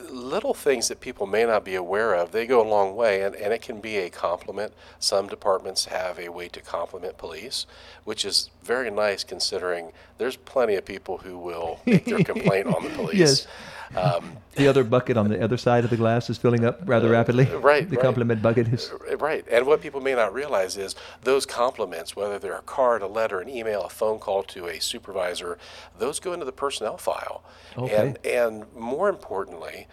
little 0.09 0.53
things 0.53 0.87
that 0.87 0.99
people 0.99 1.27
may 1.27 1.45
not 1.45 1.63
be 1.63 1.75
aware 1.75 2.13
of, 2.15 2.31
they 2.31 2.45
go 2.45 2.61
a 2.61 2.67
long 2.67 2.95
way, 2.95 3.21
and, 3.21 3.35
and 3.35 3.53
it 3.53 3.61
can 3.61 3.79
be 3.79 3.97
a 3.97 4.09
compliment. 4.09 4.73
Some 4.99 5.27
departments 5.27 5.85
have 5.85 6.19
a 6.19 6.29
way 6.29 6.47
to 6.49 6.61
compliment 6.61 7.17
police, 7.17 7.65
which 8.03 8.25
is 8.25 8.49
very 8.63 8.89
nice 8.89 9.23
considering 9.23 9.91
there's 10.17 10.35
plenty 10.35 10.75
of 10.75 10.85
people 10.85 11.19
who 11.19 11.37
will 11.37 11.79
make 11.85 12.05
their 12.05 12.23
complaint 12.23 12.67
on 12.67 12.83
the 12.83 12.89
police. 12.89 13.15
Yes. 13.15 13.47
Um, 13.95 14.37
The 14.55 14.67
other 14.67 14.83
bucket 14.83 15.17
on 15.17 15.29
the 15.29 15.41
other 15.43 15.55
side 15.55 15.83
of 15.83 15.91
the 15.91 15.97
glass 15.97 16.31
is 16.31 16.37
filling 16.37 16.65
up 16.65 16.79
rather 16.85 17.09
rapidly. 17.11 17.47
Uh, 17.47 17.57
right, 17.59 17.87
The 17.87 17.95
right. 17.95 18.03
compliment 18.03 18.41
bucket 18.41 18.67
is. 18.69 18.91
Right. 19.19 19.45
And 19.51 19.67
what 19.67 19.81
people 19.81 20.01
may 20.01 20.15
not 20.15 20.33
realize 20.33 20.77
is 20.77 20.95
those 21.21 21.45
compliments, 21.45 22.15
whether 22.15 22.39
they're 22.39 22.55
a 22.55 22.63
card, 22.63 23.03
a 23.03 23.07
letter, 23.07 23.39
an 23.39 23.49
email, 23.49 23.83
a 23.83 23.89
phone 23.89 24.17
call 24.17 24.41
to 24.43 24.65
a 24.67 24.79
supervisor, 24.79 25.59
those 25.97 26.19
go 26.19 26.33
into 26.33 26.45
the 26.45 26.51
personnel 26.51 26.97
file. 26.97 27.43
Okay. 27.77 27.95
And, 27.95 28.25
and 28.25 28.73
more 28.75 29.09
importantly, 29.09 29.87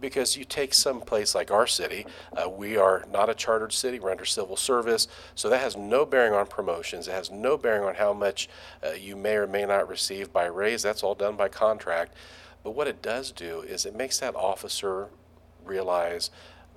because 0.00 0.36
you 0.36 0.44
take 0.44 0.74
some 0.74 1.00
place 1.00 1.34
like 1.36 1.52
our 1.52 1.68
city, 1.68 2.04
uh, 2.36 2.48
we 2.48 2.76
are 2.76 3.04
not 3.12 3.30
a 3.30 3.34
chartered 3.34 3.72
city, 3.72 4.00
we're 4.00 4.10
under 4.10 4.24
civil 4.24 4.56
service, 4.56 5.06
so 5.36 5.48
that 5.48 5.60
has 5.60 5.76
no 5.76 6.04
bearing 6.04 6.32
on 6.32 6.46
promotions. 6.46 7.06
It 7.06 7.12
has 7.12 7.30
no 7.30 7.56
bearing 7.56 7.84
on 7.84 7.94
how 7.94 8.12
much 8.12 8.48
uh, 8.84 8.90
you 8.90 9.14
may 9.14 9.36
or 9.36 9.46
may 9.46 9.64
not 9.64 9.88
receive 9.88 10.32
by 10.32 10.46
raise. 10.46 10.82
That's 10.82 11.04
all 11.04 11.14
done 11.14 11.36
by 11.36 11.48
contract. 11.48 12.14
But 12.62 12.72
what 12.72 12.88
it 12.88 13.02
does 13.02 13.32
do 13.32 13.60
is 13.60 13.86
it 13.86 13.94
makes 13.94 14.18
that 14.18 14.34
officer 14.34 15.08
realize 15.64 16.30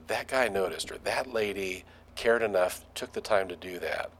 that 0.08 0.28
guy 0.28 0.48
noticed 0.48 0.92
or 0.92 0.98
that 1.00 1.32
lady 1.32 1.86
cared 2.16 2.42
enough, 2.42 2.86
took 2.94 3.14
the 3.14 3.22
time 3.22 3.48
to 3.48 3.56
do 3.56 3.80
that. 3.80 4.12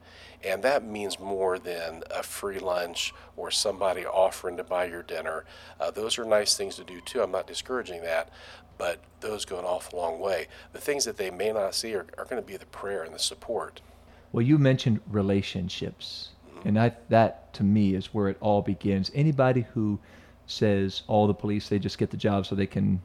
And 0.44 0.62
that 0.64 0.84
means 0.84 1.20
more 1.20 1.58
than 1.58 2.02
a 2.10 2.22
free 2.22 2.58
lunch 2.58 3.14
or 3.36 3.50
somebody 3.50 4.04
offering 4.04 4.56
to 4.56 4.64
buy 4.64 4.86
your 4.86 5.02
dinner. 5.02 5.44
Uh, 5.78 5.90
those 5.90 6.18
are 6.18 6.24
nice 6.24 6.56
things 6.56 6.76
to 6.76 6.84
do 6.84 7.00
too. 7.00 7.22
I'm 7.22 7.30
not 7.30 7.46
discouraging 7.46 8.02
that, 8.02 8.30
but 8.76 9.00
those 9.20 9.44
go 9.44 9.58
an 9.58 9.64
awful 9.64 10.00
long 10.00 10.18
way. 10.18 10.48
The 10.72 10.80
things 10.80 11.04
that 11.04 11.16
they 11.16 11.30
may 11.30 11.52
not 11.52 11.74
see 11.74 11.94
are, 11.94 12.06
are 12.18 12.24
going 12.24 12.42
to 12.42 12.46
be 12.46 12.56
the 12.56 12.66
prayer 12.66 13.04
and 13.04 13.14
the 13.14 13.20
support. 13.20 13.80
Well, 14.32 14.42
you 14.42 14.58
mentioned 14.58 15.00
relationships, 15.08 16.30
and 16.64 16.78
I, 16.78 16.92
that 17.10 17.52
to 17.54 17.62
me 17.62 17.94
is 17.94 18.14
where 18.14 18.28
it 18.28 18.38
all 18.40 18.62
begins. 18.62 19.10
Anybody 19.14 19.66
who 19.74 20.00
says 20.46 21.02
all 21.06 21.26
the 21.26 21.34
police 21.34 21.68
they 21.68 21.78
just 21.78 21.98
get 21.98 22.10
the 22.10 22.16
job 22.16 22.46
so 22.46 22.54
they 22.54 22.66
can 22.66 23.00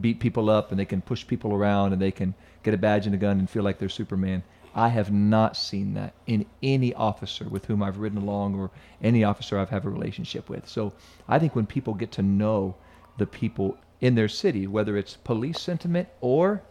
beat 0.00 0.20
people 0.20 0.48
up 0.48 0.70
and 0.70 0.78
they 0.78 0.84
can 0.84 1.00
push 1.00 1.26
people 1.26 1.52
around 1.52 1.92
and 1.92 2.00
they 2.00 2.10
can 2.10 2.34
get 2.62 2.74
a 2.74 2.78
badge 2.78 3.06
and 3.06 3.14
a 3.14 3.18
gun 3.18 3.38
and 3.38 3.50
feel 3.50 3.62
like 3.62 3.78
they're 3.78 3.88
Superman. 3.88 4.42
I 4.74 4.88
have 4.88 5.10
not 5.10 5.56
seen 5.56 5.94
that 5.94 6.14
in 6.26 6.46
any 6.62 6.94
officer 6.94 7.48
with 7.48 7.66
whom 7.66 7.82
I've 7.82 7.98
ridden 7.98 8.18
along 8.18 8.54
or 8.54 8.70
any 9.02 9.24
officer 9.24 9.58
I've 9.58 9.70
had 9.70 9.84
a 9.84 9.90
relationship 9.90 10.48
with. 10.48 10.68
So 10.68 10.92
I 11.28 11.40
think 11.40 11.56
when 11.56 11.66
people 11.66 11.94
get 11.94 12.12
to 12.12 12.22
know 12.22 12.76
the 13.18 13.26
people 13.26 13.76
in 14.00 14.14
their 14.14 14.28
city, 14.28 14.66
whether 14.66 14.96
it's 14.96 15.16
police 15.16 15.60
sentiment 15.60 16.08
or 16.20 16.62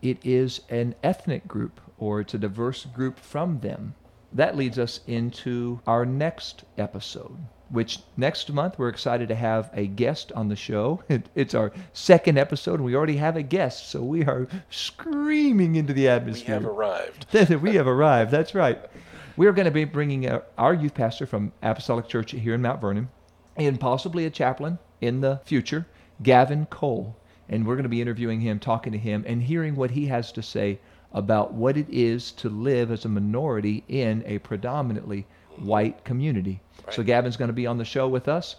it 0.00 0.18
is 0.24 0.60
an 0.68 0.94
ethnic 1.02 1.46
group 1.48 1.80
or 1.98 2.20
it's 2.20 2.34
a 2.34 2.38
diverse 2.38 2.86
group 2.86 3.18
from 3.18 3.60
them. 3.60 3.94
That 4.32 4.56
leads 4.56 4.78
us 4.78 5.00
into 5.06 5.80
our 5.86 6.06
next 6.06 6.64
episode, 6.78 7.36
which 7.70 8.00
next 8.16 8.52
month 8.52 8.78
we're 8.78 8.88
excited 8.88 9.28
to 9.28 9.34
have 9.34 9.70
a 9.72 9.86
guest 9.86 10.32
on 10.32 10.48
the 10.48 10.56
show. 10.56 11.02
It, 11.08 11.28
it's 11.34 11.54
our 11.54 11.72
second 11.92 12.38
episode, 12.38 12.74
and 12.74 12.84
we 12.84 12.94
already 12.94 13.16
have 13.16 13.36
a 13.36 13.42
guest, 13.42 13.90
so 13.90 14.02
we 14.02 14.24
are 14.24 14.46
screaming 14.70 15.76
into 15.76 15.92
the 15.92 16.08
atmosphere. 16.08 16.58
We 16.58 16.64
have 16.64 16.72
arrived. 16.72 17.26
we 17.62 17.74
have 17.74 17.86
arrived. 17.86 18.30
That's 18.30 18.54
right. 18.54 18.78
We're 19.36 19.52
going 19.52 19.64
to 19.64 19.70
be 19.70 19.84
bringing 19.84 20.30
our 20.58 20.74
youth 20.74 20.94
pastor 20.94 21.26
from 21.26 21.52
Apostolic 21.62 22.08
Church 22.08 22.32
here 22.32 22.54
in 22.54 22.62
Mount 22.62 22.80
Vernon, 22.80 23.08
and 23.56 23.80
possibly 23.80 24.26
a 24.26 24.30
chaplain 24.30 24.78
in 25.00 25.20
the 25.20 25.40
future, 25.44 25.86
Gavin 26.22 26.66
Cole. 26.66 27.16
And 27.48 27.66
we're 27.66 27.74
going 27.74 27.84
to 27.84 27.88
be 27.88 28.02
interviewing 28.02 28.40
him, 28.40 28.60
talking 28.60 28.92
to 28.92 28.98
him, 28.98 29.24
and 29.26 29.42
hearing 29.42 29.74
what 29.74 29.90
he 29.90 30.06
has 30.06 30.30
to 30.32 30.42
say 30.42 30.78
about 31.12 31.52
what 31.54 31.76
it 31.76 31.88
is 31.90 32.30
to 32.32 32.48
live 32.48 32.90
as 32.90 33.04
a 33.04 33.08
minority 33.08 33.82
in 33.88 34.22
a 34.26 34.38
predominantly 34.38 35.26
white 35.56 36.04
community. 36.04 36.60
So 36.90 37.02
Gavin's 37.02 37.36
going 37.36 37.48
to 37.48 37.54
be 37.54 37.66
on 37.66 37.78
the 37.78 37.84
show 37.84 38.08
with 38.08 38.28
us. 38.28 38.56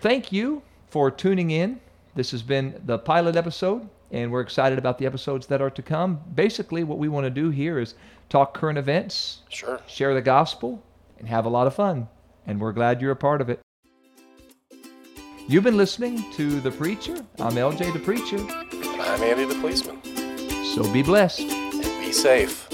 Thank 0.00 0.32
you 0.32 0.62
for 0.88 1.10
tuning 1.10 1.50
in. 1.50 1.80
This 2.14 2.30
has 2.32 2.42
been 2.42 2.80
the 2.84 2.98
pilot 2.98 3.36
episode, 3.36 3.88
and 4.10 4.30
we're 4.30 4.40
excited 4.40 4.78
about 4.78 4.98
the 4.98 5.06
episodes 5.06 5.46
that 5.48 5.60
are 5.60 5.70
to 5.70 5.82
come. 5.82 6.20
Basically, 6.34 6.84
what 6.84 6.98
we 6.98 7.08
want 7.08 7.24
to 7.24 7.30
do 7.30 7.50
here 7.50 7.78
is 7.78 7.94
talk 8.28 8.54
current 8.54 8.78
events, 8.78 9.42
Sure. 9.48 9.80
share 9.86 10.14
the 10.14 10.22
gospel, 10.22 10.82
and 11.18 11.28
have 11.28 11.44
a 11.44 11.48
lot 11.48 11.66
of 11.66 11.74
fun. 11.74 12.08
And 12.46 12.60
we're 12.60 12.72
glad 12.72 13.00
you're 13.00 13.12
a 13.12 13.16
part 13.16 13.40
of 13.40 13.48
it. 13.48 13.60
You've 15.46 15.64
been 15.64 15.76
listening 15.76 16.24
to 16.32 16.60
The 16.60 16.70
Preacher. 16.70 17.16
I'm 17.38 17.54
LJ 17.54 17.92
the 17.92 17.98
Preacher. 17.98 18.36
And 18.38 19.00
I'm 19.02 19.22
Andy 19.22 19.44
the 19.44 19.60
policeman. 19.60 20.00
So 20.74 20.90
be 20.92 21.02
blessed. 21.02 21.40
And 21.40 21.82
be 22.00 22.12
safe. 22.12 22.66